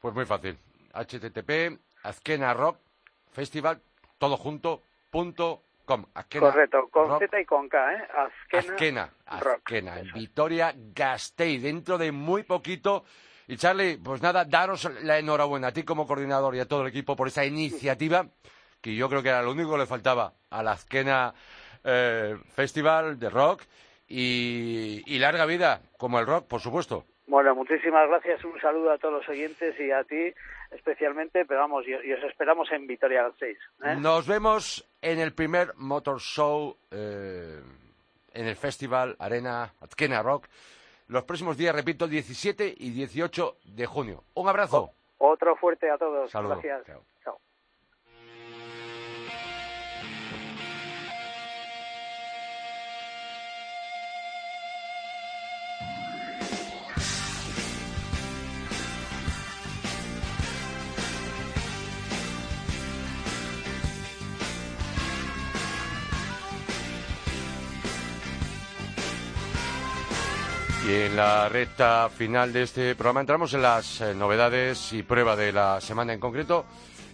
Pues 0.00 0.14
muy 0.14 0.26
fácil. 0.26 0.56
http 0.94 1.78
azkena 2.02 2.54
rock 2.54 2.78
festival 3.32 3.80
todo 4.18 4.36
junto 4.36 4.82
punto 5.10 5.62
com. 5.84 6.04
Azkena 6.14 6.50
Correcto, 6.50 6.88
con 6.90 7.08
Rock 7.08 7.20
Z 7.20 7.40
y 7.40 7.44
con 7.44 7.68
K, 7.68 7.94
¿eh? 7.94 8.08
Azkena, 8.52 9.10
Azkena, 9.26 9.40
Rock. 9.40 9.72
En. 9.72 10.12
Vitoria 10.12 10.74
Gasteiz, 10.94 11.62
dentro 11.62 11.98
de 11.98 12.12
muy 12.12 12.42
poquito. 12.42 13.04
Y 13.48 13.56
Charlie, 13.56 13.96
pues 13.96 14.20
nada, 14.20 14.44
daros 14.44 14.88
la 15.02 15.18
enhorabuena 15.18 15.68
a 15.68 15.72
ti 15.72 15.82
como 15.82 16.06
coordinador 16.06 16.54
y 16.54 16.60
a 16.60 16.68
todo 16.68 16.82
el 16.82 16.88
equipo 16.88 17.16
por 17.16 17.28
esta 17.28 17.46
iniciativa, 17.46 18.26
que 18.82 18.94
yo 18.94 19.08
creo 19.08 19.22
que 19.22 19.30
era 19.30 19.42
lo 19.42 19.52
único 19.52 19.72
que 19.72 19.78
le 19.78 19.86
faltaba 19.86 20.34
a 20.50 20.62
la 20.62 20.72
Azkena 20.72 21.32
eh, 21.82 22.36
Festival 22.54 23.18
de 23.18 23.30
Rock 23.30 23.62
y, 24.06 25.02
y 25.06 25.18
larga 25.18 25.46
vida, 25.46 25.80
como 25.96 26.20
el 26.20 26.26
rock, 26.26 26.46
por 26.46 26.60
supuesto. 26.60 27.06
Bueno, 27.26 27.54
muchísimas 27.54 28.06
gracias, 28.08 28.44
un 28.44 28.60
saludo 28.60 28.90
a 28.90 28.98
todos 28.98 29.14
los 29.14 29.28
oyentes 29.28 29.74
y 29.80 29.90
a 29.92 30.04
ti 30.04 30.32
especialmente, 30.70 31.46
pero 31.46 31.60
vamos, 31.60 31.86
y, 31.86 31.90
y 31.90 32.12
os 32.12 32.22
esperamos 32.24 32.70
en 32.70 32.86
Vitoria 32.86 33.22
Gasteiz. 33.22 33.58
¿eh? 33.82 33.96
Nos 33.96 34.26
vemos 34.26 34.86
en 35.00 35.20
el 35.20 35.32
primer 35.32 35.72
Motor 35.76 36.20
Show 36.20 36.76
eh, 36.90 37.60
en 38.34 38.46
el 38.46 38.56
Festival 38.56 39.16
Arena 39.18 39.72
Azkena 39.80 40.22
Rock 40.22 40.46
los 41.08 41.24
próximos 41.24 41.56
días, 41.56 41.74
repito, 41.74 42.06
17 42.06 42.74
y 42.76 42.90
18 42.90 43.56
de 43.64 43.86
junio. 43.86 44.24
Un 44.34 44.48
abrazo. 44.48 44.92
Otro 45.18 45.56
fuerte 45.56 45.90
a 45.90 45.98
todos. 45.98 46.30
Saludos. 46.30 46.62
Gracias. 46.62 46.86
Chao. 46.86 47.02
Chao. 47.24 47.40
Y 70.88 71.02
en 71.02 71.16
la 71.16 71.50
recta 71.50 72.08
final 72.08 72.50
de 72.50 72.62
este 72.62 72.94
programa 72.94 73.20
entramos 73.20 73.52
en 73.52 73.60
las 73.60 74.00
eh, 74.00 74.14
novedades 74.14 74.90
y 74.94 75.02
prueba 75.02 75.36
de 75.36 75.52
la 75.52 75.82
semana 75.82 76.14
en 76.14 76.18
concreto. 76.18 76.64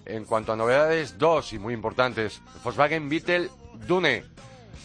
En 0.06 0.26
cuanto 0.26 0.52
a 0.52 0.56
novedades, 0.56 1.18
dos 1.18 1.52
y 1.52 1.58
muy 1.58 1.74
importantes. 1.74 2.40
Volkswagen 2.62 3.08
Beetle 3.08 3.50
Dune, 3.84 4.26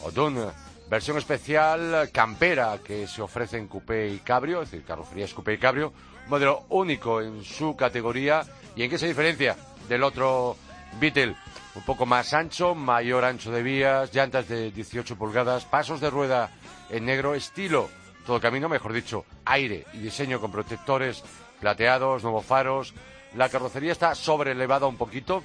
o 0.02 0.10
Dune, 0.10 0.48
versión 0.90 1.20
especial 1.20 2.10
campera 2.12 2.80
que 2.84 3.06
se 3.06 3.22
ofrece 3.22 3.60
en 3.60 3.68
coupé 3.68 4.10
y 4.10 4.18
cabrio, 4.22 4.64
es 4.64 4.72
decir, 4.72 4.88
carrocerías 4.88 5.36
coupé 5.36 5.54
y 5.54 5.60
cabrio, 5.60 5.94
modelo 6.28 6.66
único 6.70 7.22
en 7.22 7.44
su 7.44 7.76
categoría. 7.76 8.42
¿Y 8.76 8.82
en 8.82 8.90
qué 8.90 8.98
se 8.98 9.06
diferencia 9.06 9.56
del 9.88 10.02
otro 10.02 10.58
Beetle? 11.00 11.36
Un 11.76 11.84
poco 11.84 12.08
más 12.08 12.34
ancho, 12.34 12.74
mayor 12.74 13.24
ancho 13.24 13.52
de 13.52 13.62
vías, 13.62 14.12
llantas 14.12 14.48
de 14.48 14.72
18 14.72 15.16
pulgadas, 15.16 15.66
pasos 15.66 16.02
de 16.02 16.10
rueda 16.10 16.50
en 16.90 17.06
negro, 17.06 17.36
estilo 17.36 17.88
todo 18.30 18.40
camino, 18.40 18.70
mejor 18.70 18.94
dicho, 18.94 19.26
aire 19.46 19.88
y 19.92 19.98
diseño 19.98 20.40
con 20.40 20.52
protectores 20.52 21.24
plateados, 21.60 22.22
nuevos 22.22 22.46
faros. 22.46 22.94
La 23.34 23.50
carrocería 23.50 23.92
está 23.92 24.14
sobrelevada 24.14 24.86
un 24.86 24.98
poquito, 24.98 25.44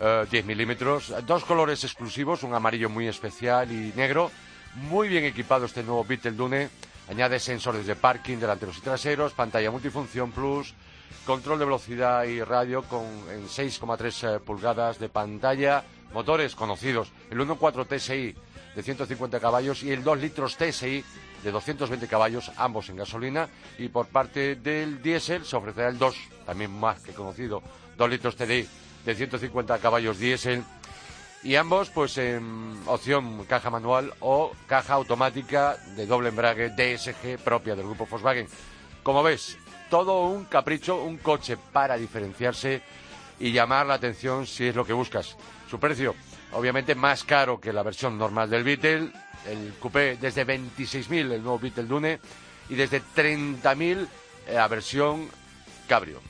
eh, 0.00 0.26
10 0.28 0.44
milímetros, 0.44 1.14
dos 1.24 1.44
colores 1.44 1.84
exclusivos, 1.84 2.42
un 2.42 2.52
amarillo 2.52 2.90
muy 2.90 3.06
especial 3.06 3.70
y 3.70 3.92
negro. 3.94 4.32
Muy 4.74 5.06
bien 5.06 5.24
equipado 5.24 5.66
este 5.66 5.84
nuevo 5.84 6.04
Beetle 6.04 6.32
Dune. 6.32 6.68
Añade 7.08 7.38
sensores 7.38 7.86
de 7.86 7.94
parking 7.94 8.38
delanteros 8.38 8.78
y 8.78 8.80
traseros, 8.80 9.32
pantalla 9.32 9.70
multifunción 9.70 10.32
plus, 10.32 10.74
control 11.24 11.60
de 11.60 11.64
velocidad 11.64 12.24
y 12.24 12.42
radio 12.42 12.82
con 12.82 13.04
en 13.30 13.46
6,3 13.46 14.34
eh, 14.34 14.40
pulgadas 14.40 14.98
de 14.98 15.08
pantalla, 15.10 15.84
motores 16.12 16.56
conocidos, 16.56 17.12
el 17.30 17.38
1.4 17.38 17.86
TSI 17.86 18.34
de 18.74 18.82
150 18.82 19.38
caballos 19.38 19.84
y 19.84 19.92
el 19.92 20.02
2 20.02 20.18
litros 20.18 20.56
TSI 20.56 21.04
de 21.42 21.50
220 21.50 22.06
caballos, 22.06 22.50
ambos 22.56 22.88
en 22.88 22.96
gasolina, 22.96 23.48
y 23.78 23.88
por 23.88 24.06
parte 24.06 24.56
del 24.56 25.02
diésel 25.02 25.44
se 25.44 25.56
ofrecerá 25.56 25.88
el 25.88 25.98
2, 25.98 26.16
también 26.46 26.70
más 26.78 27.00
que 27.00 27.12
conocido, 27.12 27.62
2 27.96 28.10
litros 28.10 28.36
TDI 28.36 28.66
de 29.04 29.14
150 29.14 29.78
caballos 29.78 30.18
diésel, 30.18 30.64
y 31.42 31.56
ambos 31.56 31.88
pues 31.90 32.18
en 32.18 32.78
opción 32.86 33.44
caja 33.46 33.70
manual 33.70 34.12
o 34.20 34.52
caja 34.66 34.94
automática 34.94 35.78
de 35.96 36.06
doble 36.06 36.28
embrague 36.28 36.68
DSG 36.70 37.38
propia 37.42 37.74
del 37.74 37.86
grupo 37.86 38.06
Volkswagen. 38.06 38.46
Como 39.02 39.22
ves, 39.22 39.56
todo 39.88 40.26
un 40.26 40.44
capricho, 40.44 41.02
un 41.02 41.16
coche 41.16 41.56
para 41.56 41.96
diferenciarse 41.96 42.82
y 43.38 43.52
llamar 43.52 43.86
la 43.86 43.94
atención 43.94 44.46
si 44.46 44.66
es 44.66 44.76
lo 44.76 44.84
que 44.84 44.92
buscas. 44.92 45.36
Su 45.70 45.80
precio, 45.80 46.14
obviamente 46.52 46.94
más 46.94 47.24
caro 47.24 47.58
que 47.58 47.72
la 47.72 47.82
versión 47.82 48.18
normal 48.18 48.50
del 48.50 48.64
Beetle, 48.64 49.10
el 49.46 49.74
coupé 49.80 50.16
desde 50.16 50.46
26.000 50.46 51.32
el 51.32 51.42
nuevo 51.42 51.58
Beetle 51.58 51.84
Dune 51.84 52.20
y 52.68 52.74
desde 52.74 53.02
30.000 53.02 54.08
eh, 54.46 54.54
la 54.54 54.68
versión 54.68 55.28
cabrio. 55.88 56.20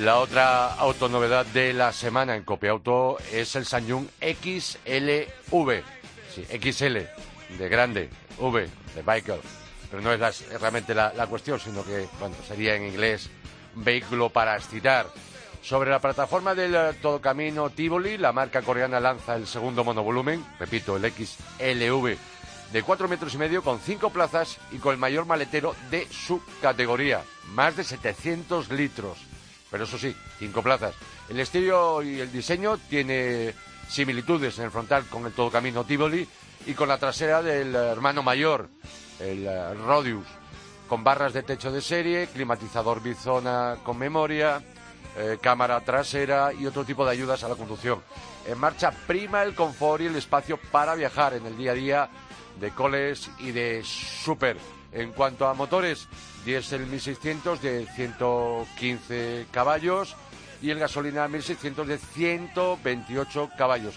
La 0.00 0.18
otra 0.18 0.74
autonovedad 0.74 1.46
de 1.46 1.72
la 1.72 1.92
semana 1.92 2.34
en 2.34 2.42
Copiauto 2.42 3.16
es 3.32 3.54
el 3.54 3.64
Sanyung 3.64 4.08
XLV. 4.20 5.82
Sí, 6.34 6.44
XL, 6.50 6.96
de 7.56 7.68
grande, 7.68 8.10
V, 8.38 8.68
de 8.96 9.02
vehicle. 9.02 9.38
Pero 9.88 10.02
no 10.02 10.12
es, 10.12 10.48
realmente 10.60 10.96
la, 10.96 11.26
cuestión, 11.28 11.60
sino 11.60 11.84
que, 11.84 12.08
bueno, 12.18 12.34
sería 12.48 12.74
en 12.74 12.86
inglés 12.86 13.30
vehículo 13.76 14.30
para 14.30 14.56
estirar. 14.56 15.06
Sobre 15.64 15.90
la 15.90 15.98
plataforma 15.98 16.54
del 16.54 16.74
eh, 16.74 16.92
Todocamino 17.00 17.70
Tivoli, 17.70 18.18
la 18.18 18.32
marca 18.32 18.60
coreana 18.60 19.00
lanza 19.00 19.34
el 19.34 19.46
segundo 19.46 19.82
monovolumen, 19.82 20.44
repito, 20.58 20.94
el 20.94 21.10
XLV, 21.10 22.18
de 22.70 22.82
4 22.82 23.08
metros 23.08 23.32
y 23.32 23.38
medio 23.38 23.62
con 23.62 23.80
5 23.80 24.10
plazas 24.10 24.58
y 24.72 24.76
con 24.76 24.92
el 24.92 24.98
mayor 24.98 25.24
maletero 25.24 25.74
de 25.90 26.06
su 26.10 26.42
categoría, 26.60 27.22
más 27.54 27.78
de 27.78 27.84
700 27.84 28.68
litros. 28.72 29.16
Pero 29.70 29.84
eso 29.84 29.96
sí, 29.96 30.14
5 30.38 30.62
plazas. 30.62 30.94
El 31.30 31.40
estilo 31.40 32.02
y 32.02 32.20
el 32.20 32.30
diseño 32.30 32.76
tiene 32.76 33.54
similitudes 33.88 34.58
en 34.58 34.66
el 34.66 34.70
frontal 34.70 35.06
con 35.06 35.24
el 35.24 35.32
Todocamino 35.32 35.84
Tivoli 35.84 36.28
y 36.66 36.74
con 36.74 36.88
la 36.88 36.98
trasera 36.98 37.42
del 37.42 37.74
hermano 37.74 38.22
mayor, 38.22 38.68
el 39.18 39.46
eh, 39.46 39.72
Rodius, 39.72 40.26
con 40.90 41.02
barras 41.02 41.32
de 41.32 41.42
techo 41.42 41.72
de 41.72 41.80
serie, 41.80 42.26
climatizador 42.26 43.02
bizona 43.02 43.78
con 43.82 43.96
memoria, 43.96 44.62
eh, 45.16 45.38
cámara 45.40 45.80
trasera 45.80 46.52
y 46.52 46.66
otro 46.66 46.84
tipo 46.84 47.04
de 47.04 47.12
ayudas 47.12 47.44
a 47.44 47.48
la 47.48 47.54
conducción. 47.54 48.02
En 48.46 48.58
marcha 48.58 48.90
prima 49.06 49.42
el 49.42 49.54
confort 49.54 50.02
y 50.02 50.06
el 50.06 50.16
espacio 50.16 50.58
para 50.70 50.94
viajar 50.94 51.34
en 51.34 51.46
el 51.46 51.56
día 51.56 51.70
a 51.72 51.74
día 51.74 52.10
de 52.60 52.70
coles 52.70 53.30
y 53.38 53.52
de 53.52 53.82
super. 53.84 54.56
En 54.92 55.12
cuanto 55.12 55.46
a 55.46 55.54
motores, 55.54 56.08
diésel 56.44 56.86
1600 56.86 57.60
de 57.60 57.86
115 57.94 59.46
caballos 59.50 60.14
y 60.62 60.70
el 60.70 60.78
gasolina 60.78 61.26
1600 61.28 61.86
de 61.86 61.98
128 61.98 63.50
caballos. 63.56 63.94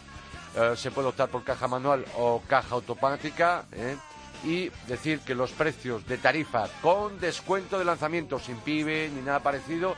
Eh, 0.55 0.73
se 0.75 0.91
puede 0.91 1.09
optar 1.09 1.29
por 1.29 1.43
caja 1.43 1.67
manual 1.67 2.03
o 2.17 2.41
caja 2.47 2.75
automática. 2.75 3.65
¿eh? 3.71 3.95
Y 4.43 4.69
decir 4.87 5.19
que 5.21 5.35
los 5.35 5.51
precios 5.51 6.05
de 6.07 6.17
tarifa 6.17 6.67
con 6.81 7.19
descuento 7.19 7.79
de 7.79 7.85
lanzamiento 7.85 8.39
sin 8.39 8.57
PIB 8.57 9.11
ni 9.13 9.21
nada 9.21 9.39
parecido 9.39 9.95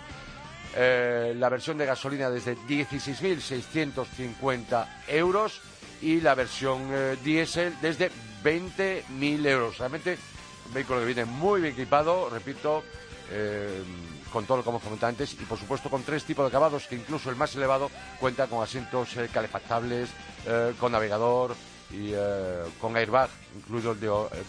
eh, 0.76 1.34
la 1.36 1.50
versión 1.50 1.78
de 1.78 1.86
gasolina 1.86 2.30
desde 2.30 2.58
16.650 2.58 4.88
euros 5.08 5.62
y 6.02 6.22
la 6.22 6.36
versión 6.36 6.88
eh, 6.92 7.18
diésel 7.24 7.76
desde 7.82 8.12
20.000 8.44 9.48
euros. 9.48 9.78
Realmente 9.78 10.18
un 10.68 10.74
vehículo 10.74 11.00
que 11.00 11.06
viene 11.06 11.24
muy 11.26 11.62
bien 11.62 11.74
equipado, 11.74 12.30
repito, 12.30 12.84
eh, 13.32 13.84
con 14.32 14.46
todo 14.46 14.58
lo 14.58 14.64
que 14.64 14.70
hemos 14.70 14.84
comentado 14.84 15.10
antes, 15.10 15.34
y 15.34 15.46
por 15.46 15.58
supuesto 15.58 15.90
con 15.90 16.04
tres 16.04 16.24
tipos 16.24 16.44
de 16.44 16.50
acabados, 16.50 16.86
que 16.88 16.96
incluso 16.96 17.30
el 17.30 17.36
más 17.36 17.56
elevado 17.56 17.90
cuenta 18.20 18.48
con 18.48 18.64
asientos 18.64 19.18
eh, 19.18 19.30
calefactables, 19.34 20.10
con 20.80 20.94
navegador 20.94 21.54
y 21.92 22.14
con 22.80 22.96
airbag, 22.96 23.30
incluido 23.56 23.92
el 23.92 24.00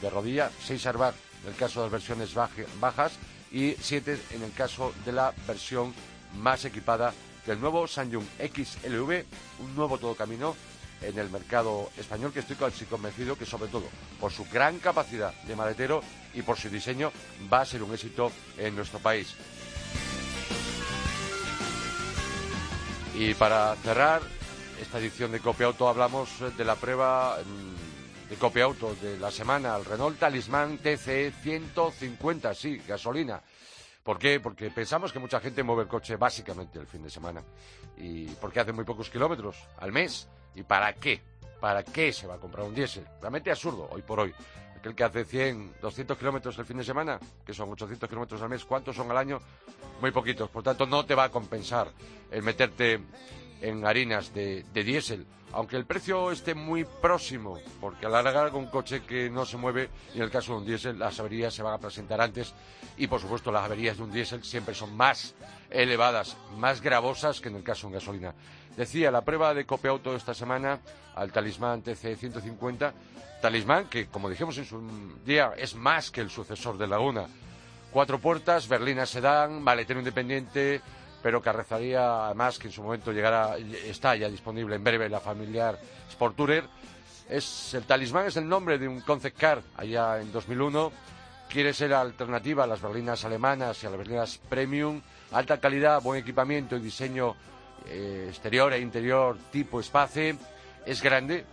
de, 0.01 0.11
rodilla, 0.11 0.51
seis 0.63 0.87
airbags 0.87 1.17
en 1.43 1.51
el 1.51 1.57
caso 1.57 1.81
de 1.81 1.87
las 1.87 1.93
versiones 1.93 2.35
bajas 2.35 3.13
y 3.53 3.75
siete 3.81 4.19
en 4.31 4.43
el 4.43 4.53
caso 4.53 4.93
de 5.05 5.13
la 5.13 5.33
versión 5.47 5.95
más 6.37 6.65
equipada 6.65 7.13
del 7.47 7.61
nuevo 7.61 7.87
Samsung 7.87 8.25
XLV, 8.39 9.25
un 9.61 9.75
nuevo 9.75 9.99
todo 9.99 10.15
camino 10.15 10.55
en 11.03 11.19
el 11.19 11.31
mercado 11.31 11.91
español 11.97 12.33
que 12.33 12.41
estoy 12.41 12.57
casi 12.57 12.85
convencido 12.85 13.37
que 13.37 13.47
sobre 13.47 13.71
todo 13.71 13.85
por 14.21 14.31
su 14.31 14.45
gran 14.53 14.79
capacidad 14.79 15.33
de 15.45 15.57
maletero 15.57 16.03
y 16.35 16.43
por 16.43 16.59
su 16.59 16.69
diseño 16.69 17.11
va 17.53 17.63
a 17.63 17.67
ser 17.67 17.83
un 17.83 17.93
éxito 17.93 18.31
en 18.59 18.77
nuestro 18.77 18.99
país. 18.99 19.35
Y 23.15 23.35
para 23.35 23.75
cerrar 23.77 24.23
esta 24.81 24.99
edición 24.99 25.33
de 25.33 25.41
Copia 25.41 25.67
Auto 25.67 25.89
hablamos 25.89 26.31
de 26.57 26.65
la 26.65 26.77
prueba 26.77 27.39
de 28.31 28.37
Copia 28.37 28.65
Auto 28.65 28.95
de 28.95 29.19
la 29.19 29.31
semana, 29.31 29.77
el 29.77 29.85
Renault 29.85 30.19
Talismán 30.19 30.79
TCE 30.79 31.33
150, 31.43 32.55
sí, 32.55 32.79
gasolina. 32.87 33.43
¿Por 34.03 34.19
qué? 34.19 34.41
Porque 34.41 34.71
pensamos 34.71 35.13
que 35.13 35.19
mucha 35.19 35.41
gente 35.41 35.63
mueve 35.63 35.83
el 35.83 35.89
coche 35.89 36.17
básicamente 36.17 36.79
el 36.79 36.87
fin 36.87 37.03
de 37.03 37.11
semana 37.11 37.43
y 37.99 38.27
porque 38.27 38.61
hace 38.61 38.73
muy 38.73 38.85
pocos 38.85 39.11
kilómetros 39.11 39.57
al 39.79 39.93
mes 39.93 40.29
¿Y 40.55 40.63
para 40.63 40.93
qué? 40.95 41.21
¿Para 41.61 41.83
qué 41.83 42.13
se 42.13 42.27
va 42.27 42.35
a 42.35 42.39
comprar 42.39 42.67
un 42.67 42.75
diésel? 42.75 43.07
Realmente 43.21 43.51
absurdo, 43.51 43.89
hoy 43.91 44.03
por 44.03 44.21
hoy. 44.21 44.35
Aquel 44.79 44.95
que 44.95 45.05
hace 45.05 45.25
100, 45.25 45.75
200 45.81 46.17
kilómetros 46.17 46.59
el 46.59 46.65
fin 46.65 46.79
de 46.79 46.85
semana, 46.85 47.21
que 47.45 47.53
son 47.53 47.71
800 47.71 48.09
kilómetros 48.09 48.41
al 48.41 48.49
mes, 48.49 48.65
¿cuántos 48.65 48.97
son 48.97 49.11
al 49.11 49.19
año? 49.19 49.41
Muy 50.01 50.11
poquitos. 50.11 50.49
Por 50.49 50.63
tanto, 50.63 50.87
no 50.87 51.05
te 51.05 51.15
va 51.15 51.25
a 51.25 51.29
compensar 51.29 51.89
el 52.31 52.43
meterte 52.43 53.01
en 53.61 53.87
harinas 53.87 54.33
de, 54.35 54.65
diésel, 54.73 55.27
aunque 55.53 55.77
el 55.77 55.85
precio 55.85 56.31
esté 56.31 56.55
muy 56.55 56.85
próximo, 56.85 57.59
porque 57.81 58.07
a 58.07 58.09
la 58.09 58.23
larga 58.23 58.57
un 58.57 58.67
coche 58.67 59.03
que 59.03 59.29
no 59.29 59.45
se 59.45 59.57
mueve, 59.57 59.91
en 60.15 60.23
el 60.23 60.31
caso 60.31 60.53
de 60.53 60.59
un 60.59 60.67
diésel, 60.67 60.99
las 60.99 61.19
averías 61.19 61.53
se 61.53 61.63
van 61.63 61.75
a 61.75 61.79
presentar 61.79 62.21
antes, 62.21 62.55
y 62.97 63.07
por 63.07 63.21
supuesto 63.21 63.51
las 63.51 63.65
averías 63.65 63.97
de 63.97 64.05
un 64.05 64.13
diésel 64.13 64.45
siempre 64.45 64.75
son 64.75 64.97
más 64.97 65.35
elevadas, 65.71 66.37
más 66.57 66.81
gravosas 66.81 67.41
que 67.41 67.49
en 67.49 67.57
el 67.57 67.63
caso 67.63 67.83
de 67.83 67.87
un 67.89 67.93
gasolina. 67.95 68.35
Decía, 68.77 69.11
la 69.11 69.23
prueba 69.23 69.53
de 69.53 69.67
Copiauto 69.67 70.15
esta 70.15 70.35
semana 70.35 70.79
al 71.15 71.33
Talismán 71.33 71.83
TC 71.83 72.17
150, 72.17 72.95
Talismán 73.43 73.87
que, 73.87 74.07
como 74.07 74.31
dijimos 74.31 74.57
en 74.59 74.65
su 74.65 74.81
día, 75.25 75.53
es 75.57 75.75
más 75.75 76.11
que 76.11 76.21
el 76.21 76.31
sucesor 76.31 76.79
de 76.79 76.87
Laguna. 76.87 77.27
Cuatro 77.91 78.21
puertas, 78.21 78.69
berlina 78.69 79.07
sedán, 79.07 79.63
maletero 79.63 79.99
independiente, 79.99 80.81
pero 81.23 81.43
carrezaría 81.43 82.27
además 82.27 82.59
que 82.59 82.69
en 82.69 82.73
su 82.73 82.83
momento 82.83 83.13
llegará, 83.13 83.57
está 83.59 84.17
ya 84.17 84.29
disponible 84.29 84.77
en 84.77 84.85
breve 84.85 85.09
la 85.09 85.21
familiar 85.21 85.79
Sport 86.09 86.37
Tourer. 86.37 86.65
Es, 87.29 87.75
el 87.75 87.85
Talismán 87.85 88.27
es 88.27 88.37
el 88.37 88.49
nombre 88.49 88.79
de 88.79 88.89
un 88.89 89.01
concept 89.03 89.39
car 89.39 89.63
allá 89.77 90.21
en 90.21 90.33
2001. 90.33 90.93
Quiere 91.49 91.75
ser 91.75 91.93
alternativa 91.95 92.65
a 92.65 92.67
las 92.67 92.81
berlinas 92.81 93.25
alemanas 93.25 93.83
y 93.83 93.87
a 93.87 93.91
las 93.91 93.99
berlinas 93.99 94.41
premium. 94.49 95.01
Alta 95.33 95.61
calidad, 95.61 96.03
buen 96.03 96.21
equipamiento 96.21 96.77
y 96.77 96.81
diseño 96.81 97.37
eh, 97.87 98.27
exterior 98.29 98.73
e 98.73 98.81
interior 98.81 99.37
tipo 99.51 99.81
espacio. 99.81 100.37
Es 100.87 101.03
grande, 101.03 101.45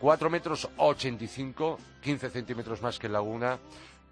4 0.00 0.30
metros 0.30 0.68
85, 0.76 1.78
15 2.02 2.30
centímetros 2.30 2.82
más 2.82 2.98
que 2.98 3.08
Laguna. 3.08 3.58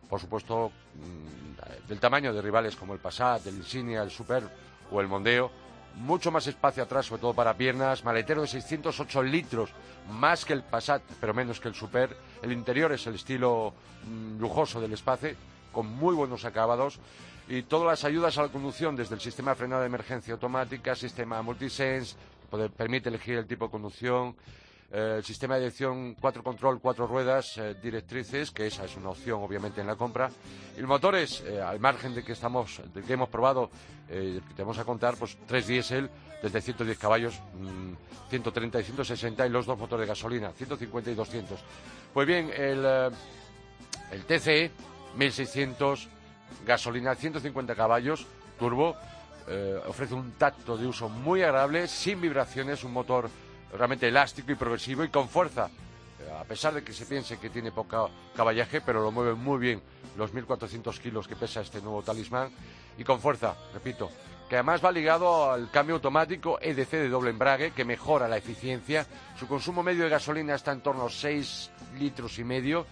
Por 0.09 0.21
supuesto, 0.21 0.71
mm, 0.95 1.89
del 1.89 2.01
tamaño 2.01 2.33
de 2.33 2.41
rivales 2.41 2.77
como 2.77 2.95
el 2.95 3.01
Passat, 3.01 3.47
el 3.47 3.57
Insignia, 3.57 4.03
el 4.03 4.11
Super 4.11 4.45
o 4.91 5.01
el 5.01 5.09
Mondeo. 5.09 5.51
Mucho 5.97 6.31
más 6.31 6.47
espacio 6.47 6.83
atrás, 6.83 7.07
sobre 7.07 7.21
todo 7.21 7.35
para 7.35 7.57
piernas. 7.57 8.05
Maletero 8.05 8.43
de 8.43 8.49
608 8.49 9.23
litros, 9.23 9.71
más 10.09 10.45
que 10.45 10.53
el 10.53 10.63
Passat, 10.63 11.03
pero 11.21 11.35
menos 11.35 11.61
que 11.61 11.69
el 11.69 11.75
Super. 11.75 12.17
El 12.43 12.53
interior 12.53 12.93
es 12.93 13.07
el 13.07 13.17
estilo 13.17 13.75
mm, 14.05 14.39
lujoso 14.41 14.81
del 14.81 14.93
espacio, 14.93 15.35
con 15.73 15.87
muy 15.87 16.15
buenos 16.15 16.45
acabados 16.45 17.01
y 17.51 17.63
todas 17.63 17.87
las 17.87 18.05
ayudas 18.05 18.39
a 18.39 18.43
la 18.43 18.49
conducción, 18.49 18.95
desde 18.95 19.17
el 19.17 19.21
sistema 19.21 19.51
de 19.51 19.57
frenado 19.57 19.81
de 19.81 19.89
emergencia 19.89 20.35
automática, 20.35 20.95
sistema 20.95 21.43
multisense, 21.43 22.15
permite 22.77 23.09
elegir 23.09 23.39
el 23.39 23.47
tipo 23.47 23.65
de 23.65 23.73
conducción, 23.73 24.37
eh, 24.93 25.15
el 25.19 25.25
sistema 25.25 25.55
de 25.55 25.61
dirección 25.61 26.17
cuatro 26.21 26.43
control, 26.43 26.81
cuatro 26.81 27.07
ruedas, 27.07 27.57
eh, 27.59 27.77
directrices, 27.81 28.51
que 28.51 28.67
esa 28.67 28.85
es 28.85 28.97
una 28.97 29.11
opción 29.11 29.41
obviamente 29.41 29.81
en 29.81 29.87
la 29.87 29.95
compra. 29.95 30.31
Y 30.77 30.81
los 30.81 30.89
motores, 30.89 31.43
eh, 31.47 31.61
al 31.61 31.79
margen 31.79 32.13
de 32.13 32.25
que 32.25 32.33
estamos, 32.33 32.83
de 32.93 33.03
que 33.03 33.13
hemos 33.13 33.29
probado, 33.29 33.71
que 34.09 34.41
te 34.57 34.63
vamos 34.63 34.79
a 34.79 34.85
contar, 34.85 35.15
pues 35.15 35.39
tres 35.47 35.69
diésel 35.69 36.11
desde 36.43 36.61
110 36.61 36.99
caballos, 36.99 37.39
130 38.29 38.79
mm, 38.79 38.81
y 38.81 38.85
160 38.85 39.47
y 39.47 39.51
los 39.51 39.67
dos 39.67 39.79
motores 39.79 40.05
de 40.05 40.09
gasolina, 40.09 40.51
150 40.51 41.13
y 41.13 41.15
200. 41.15 41.61
Pues 42.13 42.27
bien, 42.27 42.51
el, 42.53 42.85
el 44.11 44.25
TCE 44.27 44.73
1600 45.15 46.09
gasolina 46.67 47.15
150 47.15 47.77
caballos, 47.77 48.27
turbo, 48.59 48.97
ofrece 49.87 50.15
un 50.15 50.33
tacto 50.33 50.77
de 50.77 50.89
uso 50.89 51.09
muy 51.09 51.43
agradable, 51.43 51.87
sin 51.87 52.21
vibraciones, 52.21 52.83
un 52.83 52.93
motor 52.93 53.31
realmente 53.77 54.09
elástico 54.09 54.53
y 54.53 54.55
progresivo 54.55 55.05
y 55.05 55.09
con 55.09 55.29
fuerza. 55.29 55.71
Eh, 56.21 56.31
a 56.39 56.45
pesar 56.45 56.75
de 56.75 56.83
que 56.83 56.93
se 56.93 57.07
piense 57.07 57.39
que 57.39 57.51
tiene 57.51 57.73
poco 57.73 58.11
caballaje, 58.37 58.81
pero 58.81 59.03
lo 59.03 59.11
mueve 59.11 59.35
muy 59.35 59.59
bien 59.59 59.83
los 60.17 60.35
1.400 60.35 60.99
kilos 60.99 61.29
que 61.29 61.37
pesa 61.37 61.61
este 61.61 61.81
nuevo 61.81 62.03
talismán 62.03 62.51
y 62.99 63.05
con 63.05 63.21
fuerza, 63.21 63.55
repito, 63.73 64.11
que 64.49 64.57
además 64.57 64.85
va 64.85 64.93
ligado 64.93 65.51
al 65.53 65.71
cambio 65.71 65.95
automático 65.95 66.59
EDC 66.61 66.91
de 66.91 67.09
doble 67.09 67.31
embrague 67.31 67.71
que 67.71 67.85
mejora 67.85 68.29
la 68.29 68.37
eficiencia. 68.37 69.07
Su 69.39 69.47
consumo 69.47 69.83
medio 69.83 70.05
de 70.05 70.11
gasolina 70.11 70.55
está 70.55 70.73
en 70.73 70.81
torno 70.81 71.07
a 71.07 71.11
6 71.11 71.71
litros 71.99 72.39
y 72.39 72.45
medio 72.45 72.87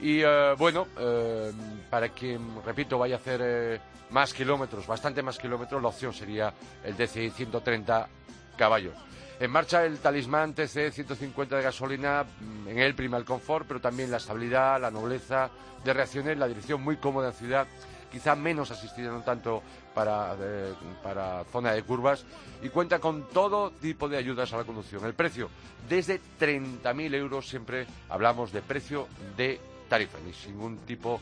y 0.00 0.20
eh, 0.22 0.54
bueno, 0.58 0.88
eh, 0.98 1.52
para 1.88 2.08
quien, 2.08 2.62
repito, 2.64 2.98
vaya 2.98 3.16
a 3.16 3.18
hacer 3.18 3.80
más 4.10 4.34
kilómetros, 4.34 4.86
bastante 4.86 5.22
más 5.22 5.38
kilómetros, 5.38 5.80
la 5.80 5.88
opción 5.88 6.12
sería 6.12 6.52
el 6.84 6.96
DCI 6.96 7.30
130 7.30 8.08
caballos. 8.56 8.94
En 9.40 9.50
marcha 9.50 9.86
el 9.86 10.00
talismán 10.00 10.52
TC 10.52 10.92
150 10.92 11.56
de 11.56 11.62
gasolina, 11.62 12.24
mm, 12.24 12.68
en 12.68 12.78
él 12.78 12.94
prima 12.94 13.16
el 13.16 13.24
confort, 13.24 13.66
pero 13.66 13.80
también 13.80 14.10
la 14.10 14.18
estabilidad, 14.18 14.78
la 14.78 14.90
nobleza 14.90 15.48
de 15.82 15.94
reacciones, 15.94 16.36
la 16.36 16.46
dirección 16.46 16.82
muy 16.82 16.98
cómoda 16.98 17.28
en 17.28 17.34
ciudad, 17.34 17.66
quizá 18.12 18.36
menos 18.36 18.70
asistida, 18.70 19.10
no 19.10 19.22
tanto 19.22 19.62
para, 19.94 20.36
para 21.02 21.44
zona 21.44 21.72
de 21.72 21.82
curvas, 21.84 22.26
y 22.62 22.68
cuenta 22.68 22.98
con 22.98 23.30
todo 23.30 23.70
tipo 23.70 24.10
de 24.10 24.18
ayudas 24.18 24.52
a 24.52 24.58
la 24.58 24.64
conducción. 24.64 25.06
El 25.06 25.14
precio, 25.14 25.48
desde 25.88 26.20
30.000 26.38 27.14
euros, 27.14 27.48
siempre 27.48 27.86
hablamos 28.10 28.52
de 28.52 28.60
precio 28.60 29.08
de 29.38 29.58
tarifa, 29.88 30.18
ni 30.18 30.32
ningún 30.52 30.76
tipo 30.80 31.18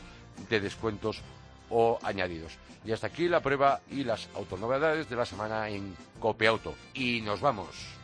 de 0.49 0.59
descuentos 0.59 1.21
o 1.69 1.97
añadidos. 2.03 2.57
Y 2.83 2.91
hasta 2.91 3.07
aquí 3.07 3.29
la 3.29 3.39
prueba 3.39 3.79
y 3.89 4.03
las 4.03 4.27
autonovedades 4.35 5.09
de 5.09 5.15
la 5.15 5.25
semana 5.25 5.69
en 5.69 5.95
Copiauto. 6.19 6.75
Y 6.93 7.21
nos 7.21 7.39
vamos. 7.39 7.98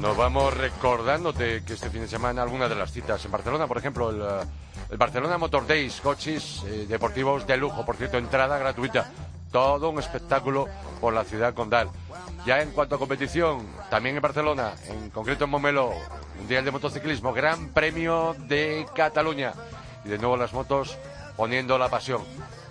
Nos 0.00 0.16
vamos 0.16 0.56
recordándote 0.56 1.62
que 1.64 1.74
este 1.74 1.90
fin 1.90 2.00
de 2.00 2.08
semana 2.08 2.42
algunas 2.42 2.70
de 2.70 2.74
las 2.74 2.90
citas 2.90 3.24
en 3.24 3.30
Barcelona, 3.30 3.66
por 3.66 3.78
ejemplo, 3.78 4.10
el, 4.10 4.96
Barcelona 4.96 5.38
Motor 5.38 5.66
Days, 5.66 6.00
coches 6.00 6.62
eh, 6.66 6.86
deportivos 6.88 7.46
de 7.46 7.56
lujo, 7.56 7.84
por 7.84 7.96
cierto, 7.96 8.16
entrada 8.16 8.58
gratuita 8.58 9.10
todo 9.50 9.90
un 9.90 9.98
espectáculo 9.98 10.66
por 11.00 11.12
la 11.12 11.24
ciudad 11.24 11.54
condal. 11.54 11.90
Ya 12.46 12.62
en 12.62 12.70
cuanto 12.70 12.94
a 12.94 12.98
competición, 12.98 13.66
también 13.90 14.16
en 14.16 14.22
Barcelona, 14.22 14.72
en 14.86 15.10
concreto 15.10 15.44
en 15.44 15.50
Momelo, 15.50 15.92
Mundial 16.38 16.64
de 16.64 16.70
Motociclismo, 16.70 17.32
Gran 17.32 17.68
Premio 17.68 18.34
de 18.48 18.86
Cataluña. 18.94 19.52
Y 20.04 20.08
de 20.08 20.18
nuevo 20.18 20.36
las 20.36 20.52
motos 20.52 20.96
poniendo 21.40 21.78
la 21.78 21.88
pasión. 21.88 22.22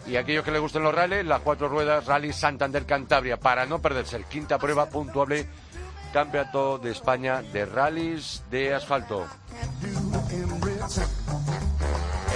Y 0.06 0.16
aquellos 0.16 0.46
que 0.46 0.52
les 0.52 0.62
gusten 0.62 0.84
los 0.84 0.94
rallies, 0.94 1.26
las 1.26 1.42
cuatro 1.42 1.68
ruedas 1.68 2.06
Rally 2.06 2.32
Santander 2.32 2.86
Cantabria, 2.86 3.38
para 3.38 3.66
no 3.66 3.82
perderse 3.82 4.16
el 4.16 4.26
quinta 4.26 4.60
prueba 4.60 4.88
puntuable 4.88 5.48
Campeonato 6.14 6.78
de 6.78 6.92
España 6.92 7.42
de 7.42 7.66
rallies 7.66 8.44
de 8.52 8.76
asfalto. 8.76 9.26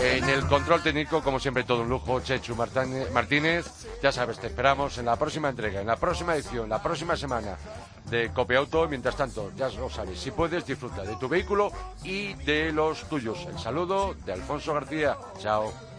En 0.01 0.27
el 0.27 0.47
control 0.47 0.81
técnico, 0.81 1.21
como 1.21 1.39
siempre, 1.39 1.65
todo 1.65 1.83
un 1.83 1.89
lujo, 1.89 2.19
Chechu 2.19 2.55
Martínez. 2.55 3.67
Ya 4.01 4.11
sabes, 4.11 4.39
te 4.39 4.47
esperamos 4.47 4.97
en 4.97 5.05
la 5.05 5.15
próxima 5.15 5.49
entrega, 5.49 5.81
en 5.81 5.87
la 5.87 5.97
próxima 5.97 6.33
edición, 6.33 6.67
la 6.67 6.81
próxima 6.81 7.15
semana 7.15 7.57
de 8.09 8.31
Copia 8.31 8.57
Auto. 8.57 8.87
Mientras 8.89 9.15
tanto, 9.15 9.51
ya 9.55 9.69
lo 9.69 9.87
sabes, 9.87 10.19
si 10.19 10.31
puedes, 10.31 10.65
disfruta 10.65 11.03
de 11.03 11.15
tu 11.17 11.29
vehículo 11.29 11.71
y 12.03 12.33
de 12.33 12.71
los 12.71 13.07
tuyos. 13.07 13.45
El 13.47 13.59
saludo 13.59 14.15
de 14.25 14.33
Alfonso 14.33 14.73
García. 14.73 15.15
Chao. 15.37 15.92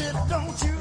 Said, 0.00 0.14
don't 0.28 0.62
you 0.62 0.79